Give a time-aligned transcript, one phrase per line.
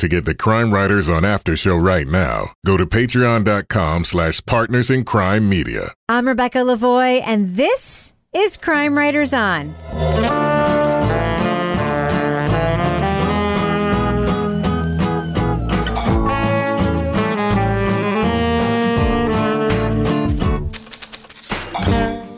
[0.00, 4.90] To get the Crime Writers on After Show right now, go to patreon.com slash partners
[4.90, 5.92] in crime media.
[6.08, 9.74] I'm Rebecca Lavoie, and this is Crime Writers On.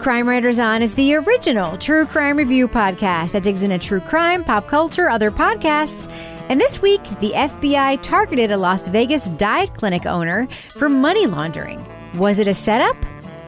[0.02, 4.42] Crime Writers On is the original true crime review podcast that digs into true crime,
[4.42, 6.10] pop culture, other podcasts.
[6.48, 11.86] And this week, the FBI targeted a Las Vegas diet clinic owner for money laundering.
[12.14, 12.96] Was it a setup?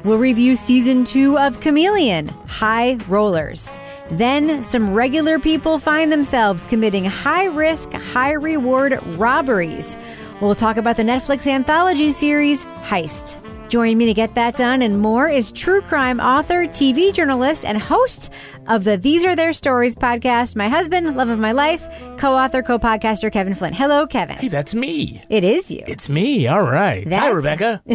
[0.04, 3.74] We'll review season two of Chameleon High Rollers.
[4.12, 9.98] Then, some regular people find themselves committing high risk, high reward robberies.
[10.40, 13.40] We'll talk about the Netflix anthology series Heist.
[13.68, 17.80] Joining me to get that done and more is true crime author, TV journalist, and
[17.80, 18.30] host
[18.68, 21.82] of the These Are Their Stories podcast, my husband, love of my life,
[22.16, 23.72] co author, co podcaster, Kevin Flynn.
[23.72, 24.36] Hello, Kevin.
[24.36, 25.22] Hey, that's me.
[25.28, 25.82] It is you.
[25.86, 26.46] It's me.
[26.46, 27.10] All right.
[27.12, 27.82] Hi, Rebecca.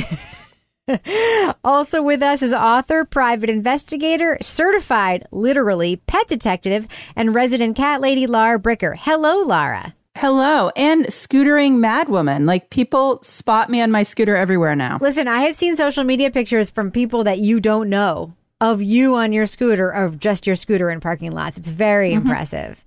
[1.64, 8.26] Also with us is author, private investigator, certified, literally, pet detective, and resident cat lady
[8.26, 8.96] Lara Bricker.
[8.98, 9.94] Hello, Lara.
[10.20, 12.46] Hello, and scootering madwoman.
[12.46, 14.98] Like people spot me on my scooter everywhere now.
[15.00, 19.16] Listen, I have seen social media pictures from people that you don't know of you
[19.16, 21.58] on your scooter, of just your scooter in parking lots.
[21.58, 22.28] It's very mm-hmm.
[22.28, 22.84] impressive.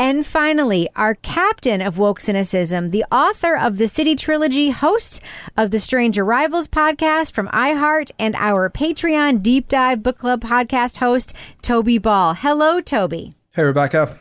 [0.00, 5.22] And finally, our captain of woke cynicism, the author of the City Trilogy, host
[5.56, 10.96] of the Strange Arrivals podcast from iHeart, and our Patreon Deep Dive Book Club podcast
[10.96, 12.34] host, Toby Ball.
[12.34, 13.36] Hello, Toby.
[13.54, 14.12] Hey, Rebecca.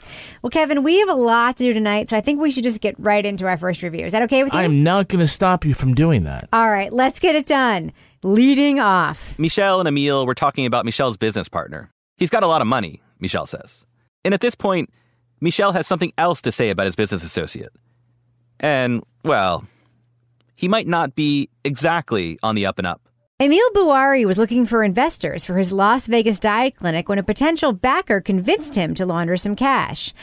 [0.44, 2.82] Well, Kevin, we have a lot to do tonight, so I think we should just
[2.82, 4.06] get right into our first review.
[4.06, 4.60] Is that okay with you?
[4.60, 6.48] I'm not going to stop you from doing that.
[6.54, 7.92] All right, let's get it done.
[8.22, 9.40] Leading off.
[9.40, 11.90] Michelle and Emil were talking about Michelle's business partner.
[12.18, 13.88] He's got a lot of money, Michelle says.
[14.24, 14.92] And at this point,
[15.42, 17.74] Michelle has something else to say about his business associate.
[18.60, 19.66] And, well,
[20.54, 23.02] he might not be exactly on the up and up.
[23.40, 27.74] Emil Bouari was looking for investors for his Las Vegas diet clinic when a potential
[27.74, 30.14] backer convinced him to launder some cash.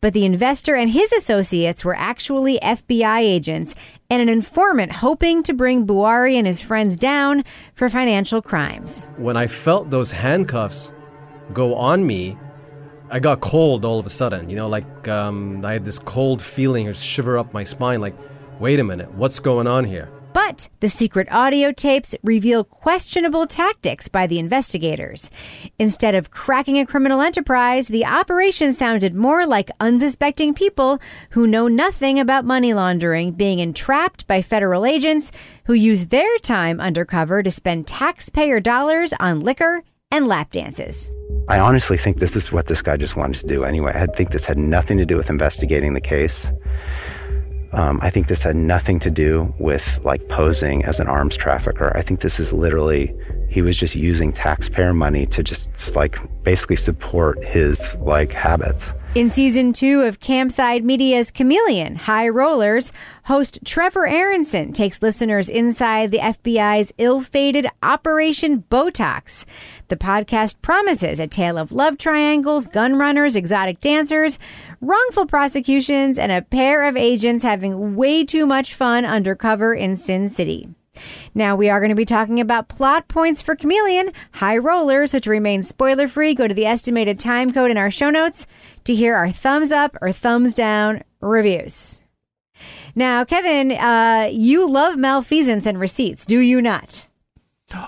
[0.00, 3.74] But the investor and his associates were actually FBI agents
[4.08, 7.42] and an informant hoping to bring Bouari and his friends down
[7.74, 9.10] for financial crimes.
[9.16, 10.92] When I felt those handcuffs
[11.52, 12.38] go on me,
[13.10, 14.48] I got cold all of a sudden.
[14.48, 18.00] You know, like um, I had this cold feeling or shiver up my spine.
[18.00, 18.14] Like,
[18.60, 20.08] wait a minute, what's going on here?
[20.32, 25.30] But the secret audio tapes reveal questionable tactics by the investigators.
[25.78, 31.66] Instead of cracking a criminal enterprise, the operation sounded more like unsuspecting people who know
[31.66, 35.32] nothing about money laundering being entrapped by federal agents
[35.64, 41.10] who use their time undercover to spend taxpayer dollars on liquor and lap dances.
[41.48, 43.92] I honestly think this is what this guy just wanted to do anyway.
[43.94, 46.46] I think this had nothing to do with investigating the case.
[47.72, 51.96] Um, I think this had nothing to do with like posing as an arms trafficker.
[51.96, 53.14] I think this is literally
[53.48, 58.92] he was just using taxpayer money to just, just like basically support his like habits.
[59.12, 62.92] In season two of Campside Media's Chameleon High Rollers,
[63.24, 69.46] host Trevor Aaronson takes listeners inside the FBI's ill fated Operation Botox.
[69.88, 74.38] The podcast promises a tale of love triangles, gun runners, exotic dancers,
[74.80, 80.28] wrongful prosecutions, and a pair of agents having way too much fun undercover in Sin
[80.28, 80.68] City.
[81.34, 85.26] Now we are going to be talking about plot points for Chameleon, High Rollers, which
[85.26, 86.34] remain spoiler free.
[86.34, 88.46] Go to the estimated time code in our show notes
[88.84, 92.04] to hear our thumbs up or thumbs down reviews.
[92.94, 97.06] Now, Kevin, uh, you love malfeasance and receipts, do you not?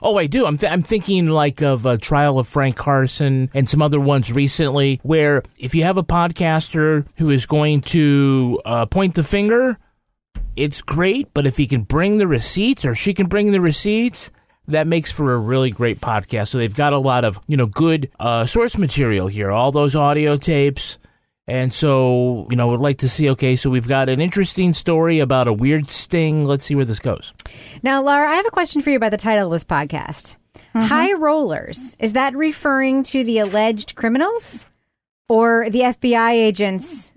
[0.00, 0.46] Oh, I do.
[0.46, 4.32] I'm, th- I'm thinking like of a trial of Frank Carson and some other ones
[4.32, 9.78] recently where if you have a podcaster who is going to uh, point the finger,
[10.56, 11.32] it's great.
[11.34, 14.30] But if he can bring the receipts or she can bring the receipts,
[14.68, 16.48] that makes for a really great podcast.
[16.48, 19.96] So they've got a lot of, you know, good uh, source material here, all those
[19.96, 20.98] audio tapes.
[21.48, 25.18] And so, you know, would like to see, okay, so we've got an interesting story
[25.18, 26.44] about a weird sting.
[26.44, 27.32] Let's see where this goes.
[27.82, 30.36] Now, Lara, I have a question for you about the title of this podcast.
[30.74, 34.64] High Rollers, is that referring to the alleged criminals
[35.28, 37.12] or the FBI agents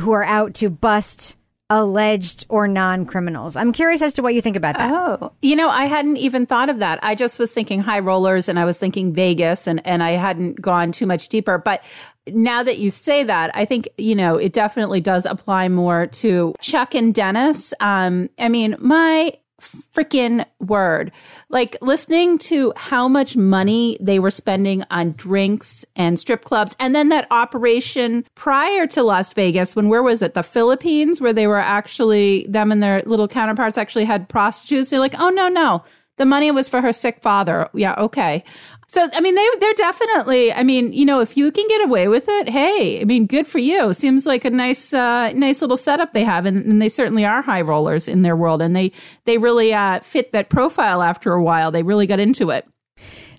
[0.00, 1.38] who are out to bust
[1.70, 3.56] alleged or non criminals?
[3.56, 4.92] I'm curious as to what you think about that.
[4.92, 6.98] Oh, you know, I hadn't even thought of that.
[7.02, 10.60] I just was thinking high rollers and I was thinking Vegas and, and I hadn't
[10.60, 11.58] gone too much deeper.
[11.58, 11.82] But
[12.26, 16.54] now that you say that, I think, you know, it definitely does apply more to
[16.60, 17.74] Chuck and Dennis.
[17.80, 21.12] Um, I mean, my freaking word.
[21.48, 26.76] Like listening to how much money they were spending on drinks and strip clubs.
[26.78, 30.34] And then that operation prior to Las Vegas, when where was it?
[30.34, 34.90] The Philippines, where they were actually, them and their little counterparts actually had prostitutes.
[34.90, 35.82] They're like, oh, no, no.
[36.18, 37.68] The money was for her sick father.
[37.72, 38.44] Yeah, okay.
[38.90, 42.08] So, I mean, they, they're definitely, I mean, you know, if you can get away
[42.08, 43.92] with it, hey, I mean, good for you.
[43.92, 46.46] Seems like a nice, uh, nice little setup they have.
[46.46, 48.62] And, and, they certainly are high rollers in their world.
[48.62, 48.92] And they,
[49.26, 51.70] they really uh, fit that profile after a while.
[51.70, 52.66] They really got into it.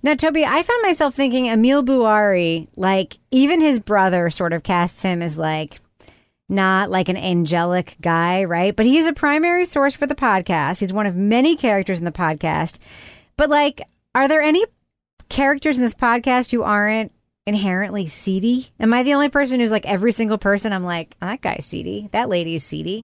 [0.04, 5.02] Now, Toby, I found myself thinking Emil Bouari, like, even his brother sort of casts
[5.02, 5.82] him as like,
[6.50, 8.76] not like an angelic guy, right?
[8.76, 10.80] But he's a primary source for the podcast.
[10.80, 12.80] He's one of many characters in the podcast.
[13.38, 13.82] But like,
[14.16, 14.66] are there any
[15.30, 17.12] characters in this podcast who aren't
[17.46, 18.72] inherently seedy?
[18.80, 20.74] Am I the only person who's like every single person?
[20.74, 22.10] I'm like, oh, that guy's seedy.
[22.12, 23.02] That lady's seedy.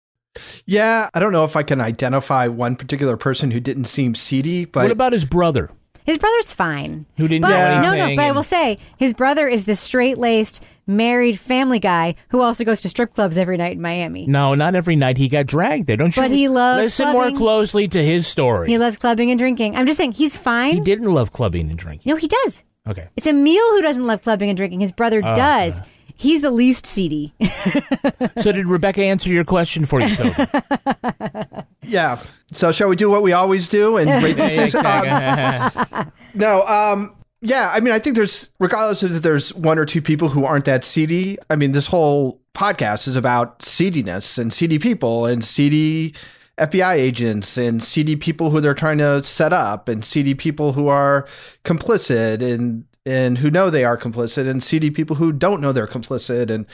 [0.66, 4.66] Yeah, I don't know if I can identify one particular person who didn't seem seedy,
[4.66, 5.72] but what about his brother?
[6.06, 7.06] His brother's fine.
[7.18, 7.98] Who didn't but, know anything?
[7.98, 12.14] No, no, but I will say his brother is the straight laced, married family guy
[12.30, 14.28] who also goes to strip clubs every night in Miami.
[14.28, 15.18] No, not every night.
[15.18, 15.98] He got dragged there.
[15.98, 16.22] Don't you?
[16.22, 17.32] But he loves listen clubbing.
[17.34, 18.70] more closely to his story.
[18.70, 19.76] He loves clubbing and drinking.
[19.76, 20.76] I'm just saying he's fine.
[20.76, 22.10] He didn't love clubbing and drinking.
[22.12, 22.64] No, he does.
[22.88, 23.08] Okay.
[23.18, 24.82] It's Emil who doesn't love clubbing and drinking.
[24.82, 25.82] His brother Oh, does.
[26.18, 27.34] He's the least seedy.
[28.38, 30.46] so did Rebecca answer your question for you, Toby?
[31.88, 32.20] yeah.
[32.52, 34.76] So shall we do what we always do and rate these things?
[34.76, 37.72] Um, no, um, yeah.
[37.74, 40.66] I mean, I think there's, regardless of if there's one or two people who aren't
[40.66, 41.38] that seedy.
[41.50, 46.16] I mean, this whole podcast is about seediness and seedy people and seedy
[46.58, 50.88] FBI agents and seedy people who they're trying to set up and seedy people who
[50.88, 51.28] are
[51.66, 55.88] complicit and and who know they are complicit and seedy people who don't know they're
[55.88, 56.66] complicit and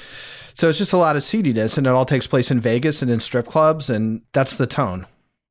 [0.54, 3.10] so it's just a lot of seediness and it all takes place in Vegas and
[3.12, 5.06] in strip clubs and that's the tone.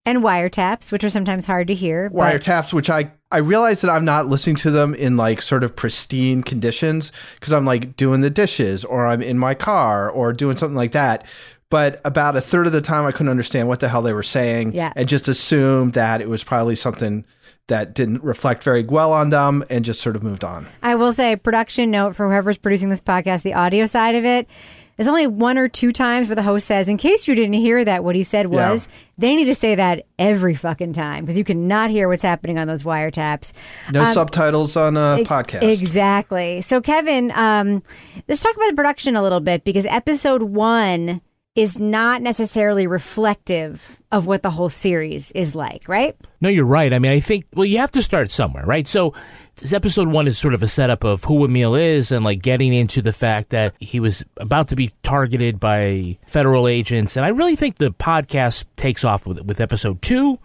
[0.06, 2.10] and wiretaps, which are sometimes hard to hear.
[2.10, 5.62] but- Wiretaps, which I I realize that I'm not listening to them in like sort
[5.62, 10.32] of pristine conditions because I'm like doing the dishes or I'm in my car or
[10.32, 11.24] doing something like that.
[11.70, 14.22] But about a third of the time, I couldn't understand what the hell they were
[14.24, 14.92] saying, Yeah.
[14.96, 17.24] and just assumed that it was probably something
[17.68, 20.66] that didn't reflect very well on them, and just sort of moved on.
[20.82, 24.48] I will say, production note for whoever's producing this podcast, the audio side of it.
[24.96, 27.84] There's only one or two times where the host says, in case you didn't hear
[27.84, 28.70] that, what he said Yeah.
[28.72, 32.58] was, they need to say that every fucking time because you cannot hear what's happening
[32.58, 33.52] on those wiretaps.
[33.92, 35.62] No Um, subtitles on a e- podcast.
[35.62, 36.60] Exactly.
[36.62, 37.82] So, Kevin, um,
[38.28, 41.20] let's talk about the production a little bit because episode one
[41.56, 46.16] is not necessarily reflective of what the whole series is like, right?
[46.40, 46.92] No, you're right.
[46.92, 48.86] I mean, I think, well, you have to start somewhere, right?
[48.86, 49.14] So,
[49.56, 52.72] this episode one is sort of a setup of who Emil is and like getting
[52.72, 57.16] into the fact that he was about to be targeted by federal agents.
[57.16, 60.38] And I really think the podcast takes off with, with episode two.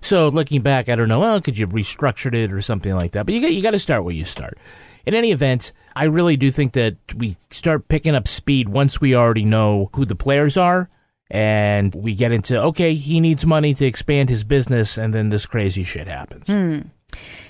[0.00, 3.12] So, looking back, I don't know, well, could you have restructured it or something like
[3.12, 3.26] that?
[3.26, 4.56] But you got, you got to start where you start.
[5.06, 9.14] In any event, I really do think that we start picking up speed once we
[9.14, 10.90] already know who the players are
[11.30, 15.44] and we get into okay he needs money to expand his business and then this
[15.44, 16.78] crazy shit happens hmm.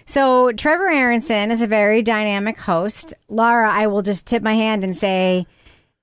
[0.05, 3.15] So Trevor Aaronson is a very dynamic host.
[3.29, 5.47] Lara, I will just tip my hand and say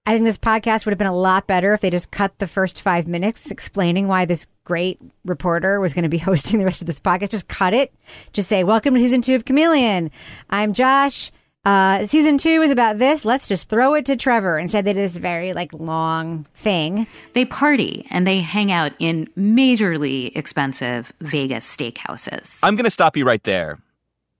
[0.05, 2.47] I think this podcast would have been a lot better if they just cut the
[2.47, 6.81] first five minutes explaining why this great reporter was going to be hosting the rest
[6.81, 7.29] of this podcast.
[7.29, 7.93] Just cut it.
[8.33, 10.11] Just say, Welcome to season two of Chameleon.
[10.49, 11.31] I'm Josh.
[11.65, 13.23] Uh, season two is about this.
[13.23, 14.59] Let's just throw it to Trevor.
[14.59, 17.07] Instead, they did this very like long thing.
[17.33, 22.59] They party and they hang out in majorly expensive Vegas steakhouses.
[22.63, 23.79] I'm going to stop you right there.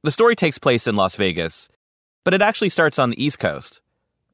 [0.04, 1.70] The story takes place in Las Vegas,
[2.26, 3.80] but it actually starts on the East Coast,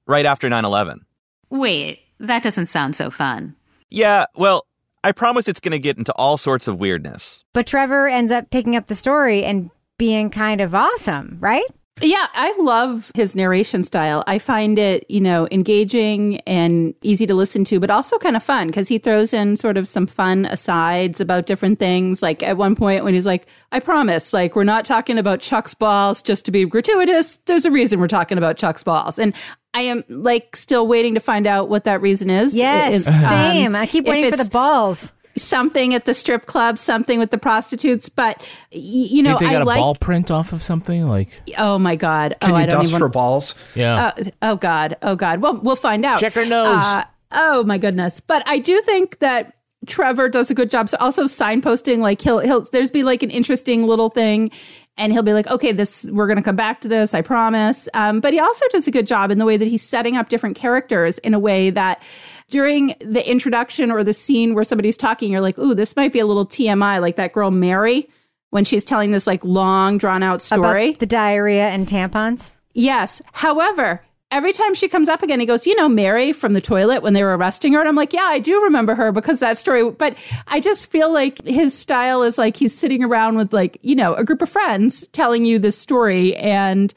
[0.08, 1.06] right after 9 11.
[1.52, 3.56] Wait, that doesn't sound so fun.
[3.92, 4.66] Yeah, well,
[5.04, 7.44] I promise it's going to get into all sorts of weirdness.
[7.54, 9.70] But Trevor ends up picking up the story and
[10.00, 11.66] being kind of awesome, right?
[12.02, 14.24] Yeah, I love his narration style.
[14.28, 18.44] I find it, you know, engaging and easy to listen to, but also kind of
[18.44, 22.22] fun because he throws in sort of some fun asides about different things.
[22.22, 25.74] Like at one point when he's like, I promise, like, we're not talking about Chuck's
[25.74, 27.38] balls just to be gratuitous.
[27.46, 29.20] There's a reason we're talking about Chuck's balls.
[29.20, 29.34] And
[29.74, 32.56] I am like still waiting to find out what that reason is.
[32.56, 33.76] Yes, um, same.
[33.76, 35.14] I keep waiting for the balls.
[35.40, 38.38] Something at the strip club, something with the prostitutes, but
[38.72, 39.80] y- you know, think they got I a like.
[39.80, 42.36] ball print off of something like Oh my god!
[42.42, 43.00] Can oh, you I don't dust even.
[43.00, 43.56] for balls?
[43.76, 44.98] yeah Uh, oh God!
[45.02, 45.42] Oh God!
[45.42, 46.20] Well, we'll find out.
[46.20, 46.68] Check her nose.
[46.78, 47.04] Uh,
[47.34, 48.20] oh my goodness!
[48.20, 49.54] But I do think that
[49.88, 50.90] Trevor does a good job.
[50.90, 54.52] So also signposting, like he'll he'll there's be like an interesting little thing,
[55.00, 57.88] and he'll be like, okay, this we're going to come back to this, I promise.
[57.94, 60.30] Um, but he also does a good job in the way that he's setting up
[60.30, 62.02] different characters in a way that
[62.50, 66.20] during the introduction or the scene where somebody's talking, you're like, ooh, this might be
[66.20, 68.10] a little TMI, like that girl Mary
[68.50, 70.90] when she's telling this like long drawn out story.
[70.90, 72.54] About the diarrhea and tampons.
[72.74, 73.22] Yes.
[73.32, 77.02] However, every time she comes up again, he goes, You know, Mary from the toilet
[77.02, 77.80] when they were arresting her.
[77.80, 79.90] And I'm like, Yeah, I do remember her because that story.
[79.90, 80.18] But
[80.48, 84.14] I just feel like his style is like he's sitting around with, like, you know,
[84.14, 86.36] a group of friends telling you this story.
[86.36, 86.94] And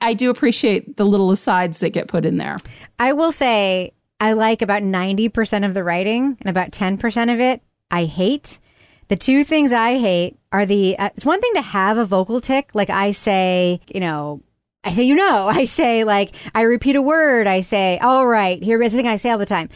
[0.00, 2.56] I do appreciate the little asides that get put in there.
[2.98, 7.62] I will say, I like about 90% of the writing and about 10% of it
[7.90, 8.58] I hate.
[9.08, 12.40] The two things I hate are the, uh, it's one thing to have a vocal
[12.40, 12.70] tick.
[12.74, 14.40] Like I say, you know,
[14.86, 17.46] I say, you know, I say like, I repeat a word.
[17.46, 19.68] I say, all right, here is the thing I say all the time.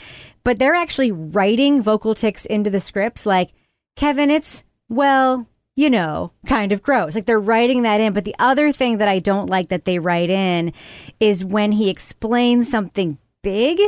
[0.44, 3.26] But they're actually writing vocal ticks into the scripts.
[3.26, 3.50] Like,
[3.96, 7.14] Kevin, it's, well, you know, kind of gross.
[7.14, 8.12] Like they're writing that in.
[8.12, 10.72] But the other thing that I don't like that they write in
[11.18, 13.78] is when he explains something big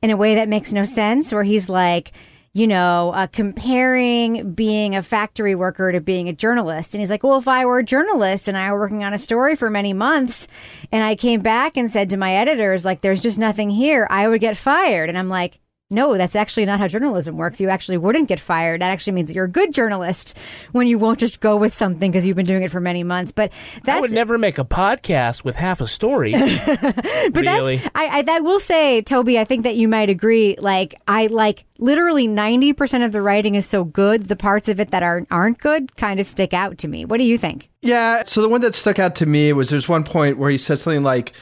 [0.00, 2.12] in a way that makes no sense, where he's like,
[2.54, 6.94] you know, uh, comparing being a factory worker to being a journalist.
[6.94, 9.18] And he's like, well, if I were a journalist and I were working on a
[9.18, 10.46] story for many months
[10.90, 14.28] and I came back and said to my editors, like, there's just nothing here, I
[14.28, 15.08] would get fired.
[15.08, 15.60] And I'm like,
[15.92, 17.60] no, that's actually not how journalism works.
[17.60, 18.80] You actually wouldn't get fired.
[18.80, 20.38] That actually means that you're a good journalist
[20.72, 23.30] when you won't just go with something because you've been doing it for many months.
[23.30, 23.52] But
[23.84, 26.32] that's, I would never make a podcast with half a story.
[26.32, 27.76] but really.
[27.76, 30.56] that's I, I I will say, Toby, I think that you might agree.
[30.58, 34.28] Like I like literally ninety percent of the writing is so good.
[34.28, 37.04] The parts of it that are aren't good kind of stick out to me.
[37.04, 37.68] What do you think?
[37.82, 38.22] Yeah.
[38.24, 40.78] So the one that stuck out to me was there's one point where he said
[40.78, 41.32] something like,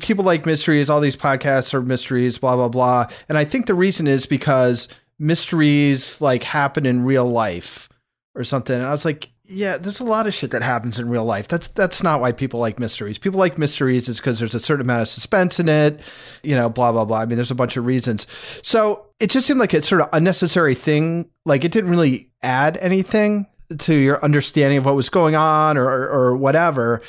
[0.00, 3.06] people like mysteries, all these podcasts are mysteries, blah, blah, blah.
[3.28, 4.88] And I think the reason is because
[5.18, 7.88] mysteries like happen in real life
[8.34, 8.76] or something.
[8.76, 11.48] And I was like, yeah, there's a lot of shit that happens in real life.
[11.48, 13.18] That's that's not why people like mysteries.
[13.18, 16.00] People like mysteries is because there's a certain amount of suspense in it,
[16.42, 17.18] you know, blah blah blah.
[17.18, 18.26] I mean, there's a bunch of reasons.
[18.62, 21.30] So it just seemed like a sort of unnecessary thing.
[21.44, 23.46] Like it didn't really add anything
[23.78, 27.02] to your understanding of what was going on or or, or whatever.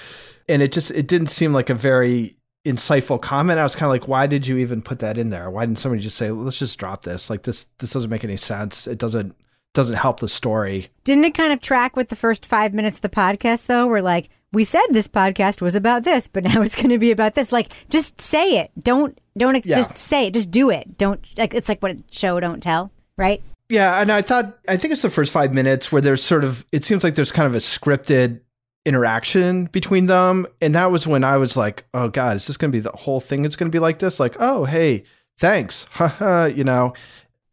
[0.49, 3.59] And it just it didn't seem like a very insightful comment.
[3.59, 5.49] I was kind of like, why did you even put that in there?
[5.49, 7.29] Why didn't somebody just say, let's just drop this?
[7.29, 8.87] Like this, this doesn't make any sense.
[8.87, 9.35] It doesn't,
[9.73, 10.87] doesn't help the story.
[11.03, 13.87] Didn't it kind of track with the first five minutes of the podcast though?
[13.87, 17.11] We're like, we said this podcast was about this, but now it's going to be
[17.11, 17.51] about this.
[17.51, 18.71] Like, just say it.
[18.81, 19.77] Don't, don't ex- Yeah.
[19.77, 20.33] just say it.
[20.33, 20.97] Just do it.
[20.97, 23.41] Don't like, it's like what a show don't tell, right?
[23.67, 26.63] Yeah, and I thought I think it's the first five minutes where there's sort of
[26.71, 28.41] it seems like there's kind of a scripted
[28.85, 32.71] interaction between them, and that was when I was like, oh god, is this going
[32.71, 33.45] to be the whole thing?
[33.45, 35.03] It's going to be like this, like oh hey,
[35.37, 36.93] thanks, haha, you know,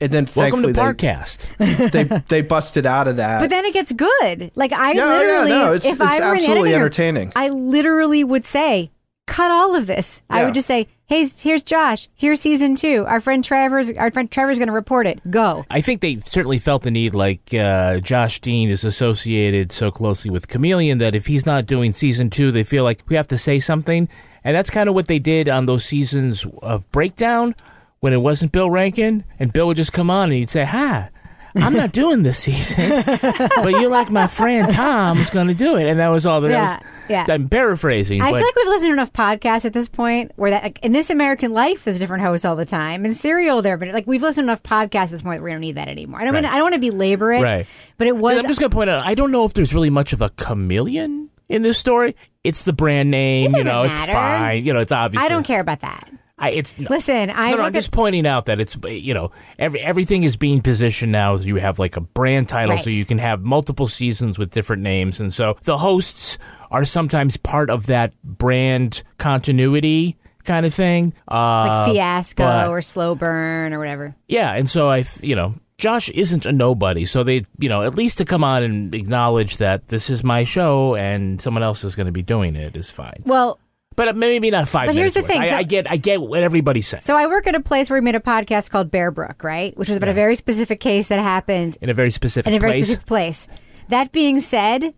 [0.01, 1.91] and then Welcome to thankfully Parcast.
[1.91, 3.41] they, they they busted out of that.
[3.41, 4.51] But then it gets good.
[4.55, 6.85] Like I Yeah, oh, yeah, literally, no, it's- if it's I were an absolutely editor,
[6.85, 7.33] entertaining.
[7.37, 8.91] I literally would say,
[9.27, 10.21] cut all of this.
[10.29, 12.09] I would just say, hey, here's Josh.
[12.17, 13.05] Here's season two.
[13.07, 15.21] Our friend Trevor's, our friend Trevor's going to report it.
[15.31, 15.67] Go.
[15.71, 20.31] I think they certainly felt the need, like uh, Josh Dean is associated so closely
[20.31, 23.37] with Chameleon, that if he's not doing season two, they feel like we have to
[23.37, 24.09] say something.
[24.43, 27.55] And that's kind of what they did on those seasons of Breakdown
[28.01, 29.25] when it wasn't Bill Rankin.
[29.39, 31.11] And Bill would just come on and he'd say, Hi.
[31.55, 35.77] I'm not doing this season, but you're like my friend Tom is going to do
[35.77, 36.41] it, and that was all.
[36.41, 37.27] That Yeah, was, yeah.
[37.29, 40.51] I'm paraphrasing, I but feel like we've listened to enough podcasts at this point where
[40.51, 43.05] that, like, in This American Life, there's different hosts all the time.
[43.05, 45.51] And Serial, there, but like we've listened to enough podcasts at this point that we
[45.51, 46.21] don't need that anymore.
[46.21, 46.43] I don't, Right.
[46.45, 47.67] wanna, I don't want to belabor it, Right.
[47.99, 48.39] but it was.
[48.39, 50.31] I'm just going to point out, I don't know if there's really much of a
[50.31, 52.17] chameleon in this story.
[52.45, 54.65] It's the brand name, you know, doesn't it's fine.
[54.65, 55.23] You know, it's obvious.
[55.23, 56.09] I don't care about that.
[56.43, 59.15] I, it's no, Listen, I no, no, I'm just at- pointing out that it's you
[59.15, 59.31] know
[59.61, 61.37] every everything is being positioned now.
[61.37, 64.83] So you have like a brand title, so you can have multiple seasons with different
[64.83, 66.39] names, and so the hosts
[66.73, 71.15] are sometimes part of that brand continuity kind of thing.
[71.31, 74.17] Uh, like Fiasco but- or Slow Burn or whatever.
[74.27, 77.95] yeah, and so I, you know, Josh isn't a nobody, so they, you know, at
[77.95, 81.95] least to come on and acknowledge that this is my show and someone else is
[81.95, 83.23] going to be doing it is fine.
[83.25, 83.59] Well,
[84.07, 84.87] But maybe not five.
[84.87, 87.27] But here's the thing, I, so- I get, I get what everybody's saying So I
[87.27, 89.77] work at a place where we made a podcast called Bear Brook, right?
[89.77, 92.61] Which was about a very specific case that happened in a very specific in a
[92.61, 92.87] very place.
[92.87, 93.49] specific place.
[93.89, 94.95] That being said,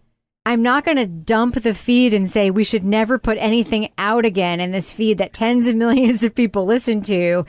[0.46, 4.26] I'm not going to dump the feed and say we should never put anything out
[4.26, 7.46] again in this feed that tens of millions of people listen to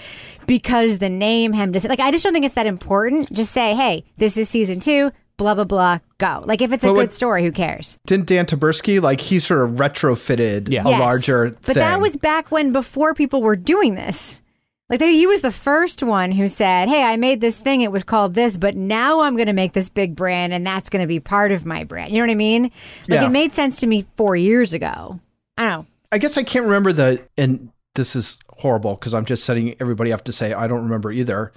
[0.48, 3.32] because the name hem to like I just don't think it's that important.
[3.34, 6.88] Just say, "Hey, this is season 2, blah blah blah, go." Like if it's a
[6.94, 7.98] Well, good story, who cares?
[8.06, 10.84] Didn't Dan Taberski like he sort of retrofitted Yeah.
[10.86, 11.00] a Yes.
[11.00, 11.76] larger But thing?
[11.76, 14.42] that was back when before people were doing this.
[14.90, 17.82] Like they, he was the first one who said, "Hey, I made this thing.
[17.82, 20.90] It was called this, but now I'm going to make this big brand, and that's
[20.92, 22.64] going to be part of my brand." You know what I mean?
[23.10, 23.26] Like Yeah.
[23.26, 25.20] it made sense to me four years ago.
[25.58, 25.86] I don't know.
[26.12, 30.14] I guess I can't remember the, and this is horrible because I'm just setting everybody
[30.14, 31.52] up to say I don't remember either.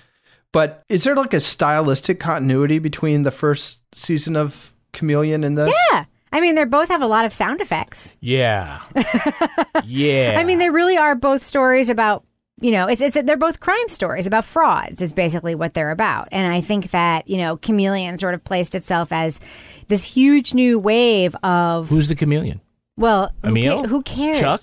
[0.52, 5.74] But is there like a stylistic continuity between the first season of Chameleon and this?
[5.92, 8.16] Yeah, I mean, they both have a lot of sound effects.
[8.20, 8.80] Yeah.
[9.84, 10.34] yeah.
[10.36, 12.24] I mean, they really are both stories about
[12.60, 15.00] you know, it's it's they're both crime stories about frauds.
[15.00, 18.74] Is basically what they're about, and I think that you know, Chameleon sort of placed
[18.74, 19.38] itself as
[19.86, 22.60] this huge new wave of Who's the chameleon?
[22.96, 23.82] well, who, Emil?
[23.82, 24.40] ca- who cares?
[24.40, 24.60] Chuck?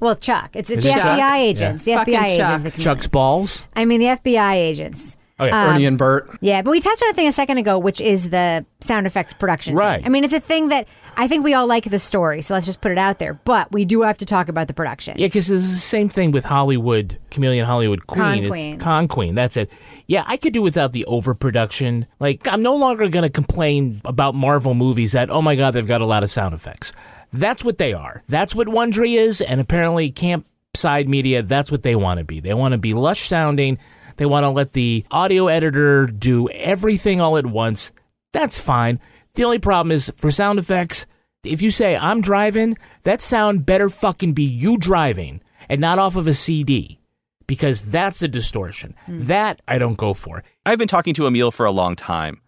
[0.00, 0.50] Well, Chuck.
[0.54, 1.34] It's, it's the it FBI Chuck?
[1.34, 1.86] agents.
[1.86, 2.04] Yeah.
[2.04, 2.38] The FBI Fucking agents.
[2.38, 2.62] Chuck.
[2.62, 2.84] The Chameleons.
[2.84, 3.68] Chuck's balls?
[3.74, 5.16] I mean, the FBI agents.
[5.40, 5.50] Okay.
[5.50, 6.28] Um, Ernie and Bert.
[6.40, 9.32] Yeah, but we touched on a thing a second ago, which is the sound effects
[9.32, 9.72] production.
[9.72, 9.78] thing.
[9.78, 10.02] Right.
[10.04, 12.66] I mean, it's a thing that I think we all like the story, so let's
[12.66, 13.34] just put it out there.
[13.44, 15.16] But we do have to talk about the production.
[15.16, 18.20] Yeah, because it's the same thing with Hollywood, Chameleon Hollywood Queen.
[18.20, 18.78] Con Queen.
[18.78, 19.70] Con Queen, that's it.
[20.08, 22.06] Yeah, I could do without the overproduction.
[22.18, 25.86] Like, I'm no longer going to complain about Marvel movies that, oh my God, they've
[25.86, 26.92] got a lot of sound effects.
[27.32, 28.22] That's what they are.
[28.28, 32.40] That's what Wondery is, and apparently Campside Media, that's what they want to be.
[32.40, 33.78] They want to be lush sounding.
[34.16, 37.92] They want to let the audio editor do everything all at once.
[38.32, 39.00] That's fine.
[39.34, 41.06] The only problem is for sound effects,
[41.44, 46.16] if you say I'm driving, that sound better fucking be you driving and not off
[46.16, 46.98] of a CD
[47.46, 48.94] because that's a distortion.
[49.06, 49.26] Hmm.
[49.26, 50.42] That I don't go for.
[50.66, 52.40] I've been talking to Emil for a long time.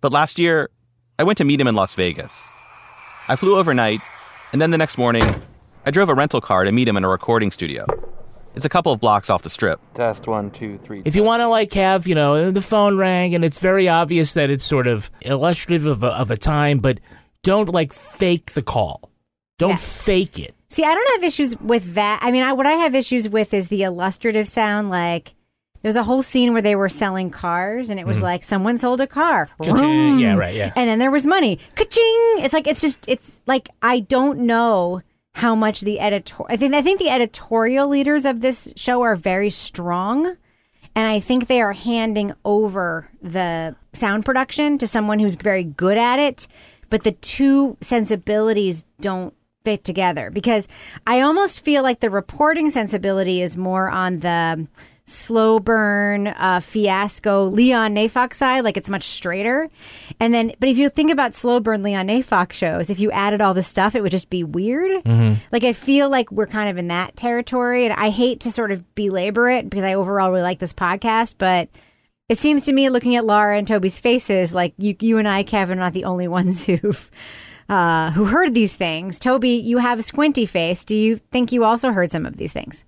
[0.00, 0.70] But last year,
[1.18, 2.48] I went to meet him in Las Vegas.
[3.28, 4.00] I flew overnight,
[4.52, 5.22] and then the next morning,
[5.84, 7.84] I drove a rental car to meet him in a recording studio.
[8.54, 9.80] It's a couple of blocks off the strip.
[9.94, 11.02] Test one, two, three.
[11.04, 14.34] If you want to like have, you know, the phone rang and it's very obvious
[14.34, 16.98] that it's sort of illustrative of a, of a time, but
[17.42, 19.10] don't like fake the call.
[19.58, 19.76] Don't Yeah.
[19.76, 20.54] fake it.
[20.70, 22.18] See, I don't have issues with that.
[22.22, 24.88] I mean, I, what I have issues with is the illustrative sound.
[24.90, 25.34] Like,
[25.82, 28.24] there's a whole scene where they were selling cars, and it was mm-hmm.
[28.24, 29.48] like someone sold a car.
[29.62, 30.18] Vroom.
[30.18, 30.72] Yeah, right, yeah.
[30.74, 31.58] And then there was money.
[31.74, 32.44] Ka-ching!
[32.44, 35.02] It's like it's just it's like I don't know
[35.34, 36.42] how much the editor.
[36.48, 40.36] I think I think the editorial leaders of this show are very strong.
[40.94, 45.96] And I think they are handing over the sound production to someone who's very good
[45.96, 46.48] at it.
[46.90, 49.32] But the two sensibilities don't
[49.64, 50.66] fit together because
[51.06, 54.66] I almost feel like the reporting sensibility is more on the
[55.08, 59.70] slow burn uh, fiasco Leon Neyfakh side, like it's much straighter.
[60.20, 63.40] And then, but if you think about slow burn Leon Neyfakh shows, if you added
[63.40, 65.04] all the stuff, it would just be weird.
[65.52, 68.72] Like I feel like we're kind of in that territory, and I hate to sort
[68.72, 71.68] of belabor it because I overall really like this podcast, but.
[72.28, 75.42] It seems to me, looking at Lara and Toby's faces, like you, you and I,
[75.42, 77.10] Kevin, are not the only ones who've
[77.70, 79.18] uh, who heard these things.
[79.18, 80.84] Toby, you have a squinty face.
[80.84, 82.84] Do you think you also heard some of these things?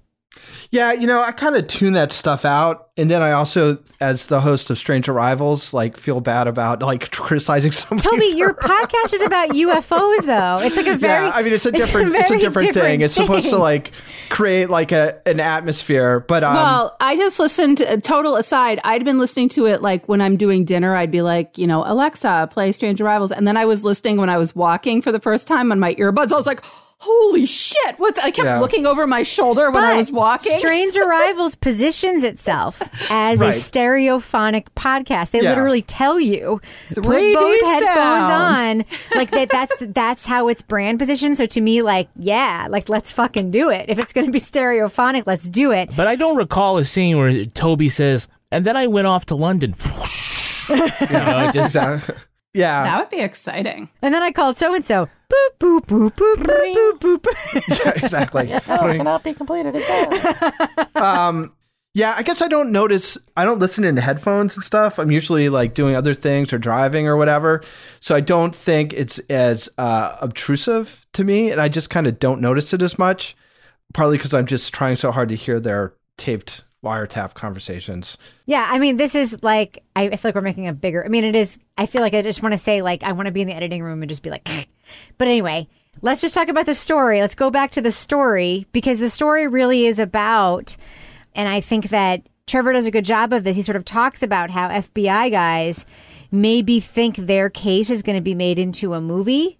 [0.70, 4.26] Yeah, you know, I kind of tune that stuff out, and then I also, as
[4.26, 8.08] the host of Strange Arrivals, like feel bad about like criticizing somebody.
[8.08, 10.64] Toby, for- your podcast is about UFOs, though.
[10.64, 11.26] It's like a very.
[11.26, 13.00] yeah, I mean, it's a different, it's a, very different, thing.
[13.00, 13.90] It's supposed to like
[14.28, 17.78] create like a an atmosphere, but um, well, I just listened.
[17.78, 20.94] To, total aside, I'd been listening to it like when I'm doing dinner.
[20.94, 24.30] I'd be like, you know, Alexa, play Strange Arrivals, and then I was listening when
[24.30, 26.32] I was walking for the first time on my earbuds.
[26.32, 26.62] I was like,
[27.00, 27.94] holy shit!
[27.98, 28.18] What's?
[28.18, 28.60] I kept Yeah.
[28.60, 30.52] looking over my shoulder when I was walking.
[30.58, 35.30] Strange Arrivals positions itself as a stereophonic podcast.
[35.32, 35.50] They Yeah.
[35.50, 36.60] literally tell you
[36.94, 38.84] put 3D both headphones on,
[39.14, 39.48] like that.
[39.50, 41.36] That's that's how it's brand positioned.
[41.36, 43.86] So to me, like, yeah, like let's fucking do it.
[43.88, 45.90] If it's going to be stereophonic, let's do it.
[45.96, 49.34] But I don't recall a scene where Toby says, and then I went off to
[49.34, 49.74] London.
[50.70, 52.16] you know, just, exa-
[52.54, 53.88] yeah, that would be exciting.
[54.02, 55.08] And then I called so and so.
[55.30, 57.18] Boop boop boop boop boop boop boop.
[57.18, 57.84] boop.
[57.84, 58.46] yeah, exactly.
[58.48, 60.52] cannot be completed again.
[60.96, 61.52] um,
[61.94, 63.18] yeah, I guess I don't notice.
[63.36, 64.98] I don't listen in headphones and stuff.
[64.98, 67.62] I'm usually like doing other things or driving or whatever,
[68.00, 72.18] so I don't think it's as uh, obtrusive to me, and I just kind of
[72.18, 73.36] don't notice it as much.
[73.92, 78.16] Partly because I'm just trying so hard to hear their taped wiretap conversations.
[78.46, 81.04] Yeah, I mean, this is like I, feel like we're making a bigger.
[81.04, 81.58] I mean, it is.
[81.76, 83.54] I feel like I just want to say like I want to be in the
[83.54, 84.48] editing room and just be like.
[85.18, 85.68] but anyway,
[86.02, 87.20] let's just talk about the story.
[87.20, 90.76] Let's go back to the story because the story really is about,
[91.34, 93.56] and I think that Trevor does a good job of this.
[93.56, 95.86] He sort of talks about how FBI guys
[96.32, 99.59] maybe think their case is going to be made into a movie.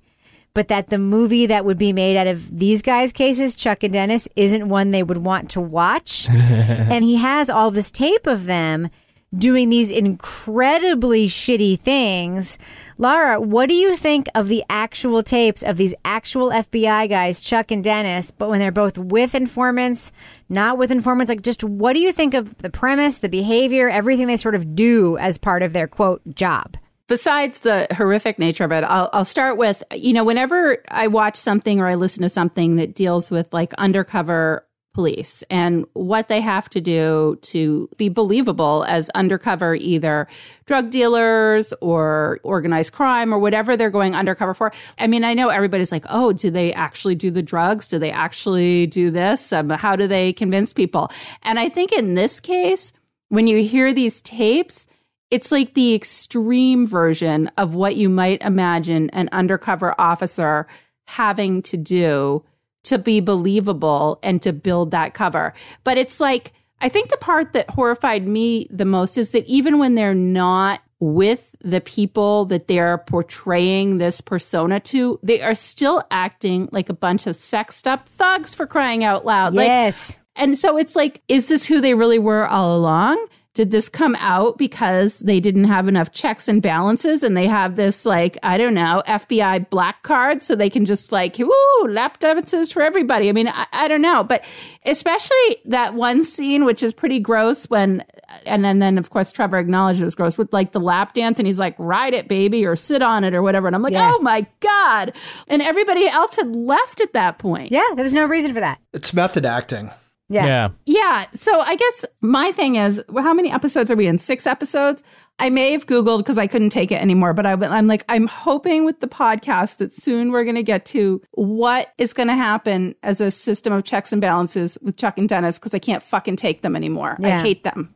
[0.53, 3.93] But that the movie that would be made out of these guys' cases, Chuck and
[3.93, 6.29] Dennis, isn't one they would want to watch.
[6.31, 8.91] and he has all this tape of them
[9.35, 12.59] doing these incredibly shitty things.
[12.99, 17.71] Lara, what do you think of the actual tapes of these actual FBI guys, Chuck
[17.71, 20.11] and Dennis, but when they're both with informants,
[20.49, 21.31] not with informants?
[21.31, 24.75] Like, just what do you think of the premise, the behavior, everything they sort of
[24.75, 26.77] do as part of their quote job?
[27.11, 31.37] Besides the horrific nature of it, I'll, I'll start with you know, whenever I watch
[31.37, 36.41] something or I listen to something that deals with like undercover police and what they
[36.41, 40.29] have to do to be believable as undercover either
[40.67, 44.73] drug dealers or organized crime or whatever they're going undercover for.
[44.97, 47.89] I mean, I know everybody's like, oh, do they actually do the drugs?
[47.89, 49.53] Do they actually do this?
[49.53, 51.11] Um, how do they convince people?
[51.43, 52.93] And I think in this case,
[53.31, 54.87] when you hear these tapes,
[55.31, 60.67] it's like the extreme version of what you might imagine an undercover officer
[61.05, 62.43] having to do
[62.83, 65.53] to be believable and to build that cover.
[65.85, 69.79] But it's like, I think the part that horrified me the most is that even
[69.79, 76.03] when they're not with the people that they're portraying this persona to, they are still
[76.11, 79.55] acting like a bunch of sexed up thugs for crying out loud.
[79.55, 80.11] Yes.
[80.11, 83.27] Like, and so it's like, is this who they really were all along?
[83.61, 87.77] Did this come out because they didn't have enough checks and balances and they have
[87.77, 92.21] this, like, I don't know, FBI black card so they can just like, woo, lap
[92.21, 93.29] dances for everybody?
[93.29, 94.25] I mean, I, I don't know.
[94.25, 94.47] But
[94.87, 98.03] especially that one scene, which is pretty gross when,
[98.47, 101.39] and then, then of course, Trevor acknowledged it was gross with like the lap dance
[101.39, 103.67] and he's like, ride it, baby, or sit on it or whatever.
[103.67, 104.11] And I'm like, Yeah.
[104.15, 105.13] oh my God.
[105.49, 107.73] And everybody else had left at that point.
[107.73, 108.81] Yeah, there was no reason for that.
[108.95, 109.91] It's method acting.
[110.31, 110.47] Yeah.
[110.47, 110.69] Yeah.
[110.87, 111.25] Yeah.
[111.35, 114.19] So I guess my thing is, well, how many episodes are we in?
[114.19, 115.03] Six episodes.
[115.41, 118.29] I may have Googled because I couldn't take it anymore, but I, I'm like, I'm
[118.29, 122.37] hoping with the podcast that soon we're going to get to what is going to
[122.37, 126.03] happen as a system of checks and balances with Chuck and Dennis because I can't
[126.03, 127.17] fucking take them anymore.
[127.21, 127.41] Yeah.
[127.41, 127.95] I hate them.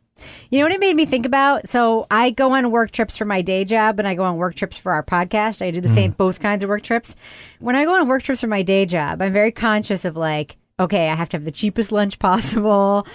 [0.50, 1.68] You know what it made me think about?
[1.68, 4.54] So I go on work trips for my day job and I go on work
[4.54, 5.64] trips for our podcast.
[5.64, 6.16] I do the same, mm.
[6.16, 7.14] both kinds of work trips.
[7.60, 10.56] When I go on work trips for my day job, I'm very conscious of like,
[10.78, 13.06] okay, I have to have the cheapest lunch possible.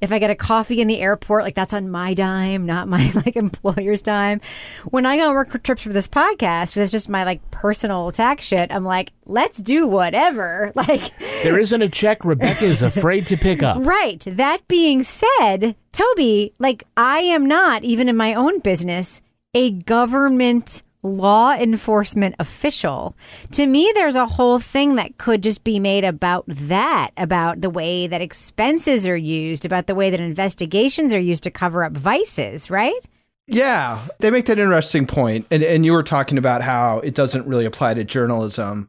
[0.00, 3.10] If I get a coffee in the airport, like that's on my dime, not my
[3.26, 4.40] like employer's dime.
[4.86, 8.46] When I go on work trips for this podcast, it's just my like personal tax
[8.46, 8.72] shit.
[8.72, 10.72] I'm like, let's do whatever.
[10.82, 11.12] Like,
[11.44, 13.84] There isn't a check Rebecca is afraid to pick up.
[13.86, 14.20] Right.
[14.26, 19.22] That being said, Toby, like I am not, even in my own business,
[19.54, 23.16] a government law enforcement official.
[23.52, 27.70] To me, there's a whole thing that could just be made about that, about the
[27.70, 31.92] way that expenses are used, about the way that investigations are used to cover up
[31.92, 33.06] vices, right?
[33.46, 35.46] Yeah, they make that interesting point.
[35.50, 38.88] And and you were talking about how it doesn't really apply to journalism,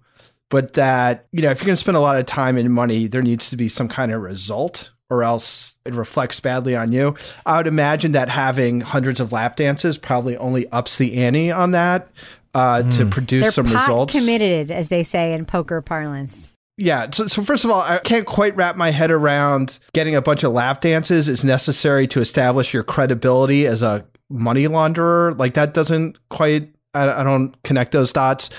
[0.50, 3.08] but that, you know, if you're going to spend a lot of time and money,
[3.08, 7.16] there needs to be some kind of result or else it reflects badly on you.
[7.46, 11.72] I would imagine that having hundreds of lap dances probably only ups the ante on
[11.72, 12.10] that
[12.56, 14.14] uh, to produce They're some pot results.
[14.14, 16.52] committed, as they say in poker parlance.
[16.78, 17.08] Yeah.
[17.12, 20.44] So, so first of all, I can't quite wrap my head around getting a bunch
[20.44, 25.38] of lap dances is necessary to establish your credibility as a money launderer.
[25.38, 26.70] Like that doesn't quite.
[26.96, 28.50] I, I don't connect those dots.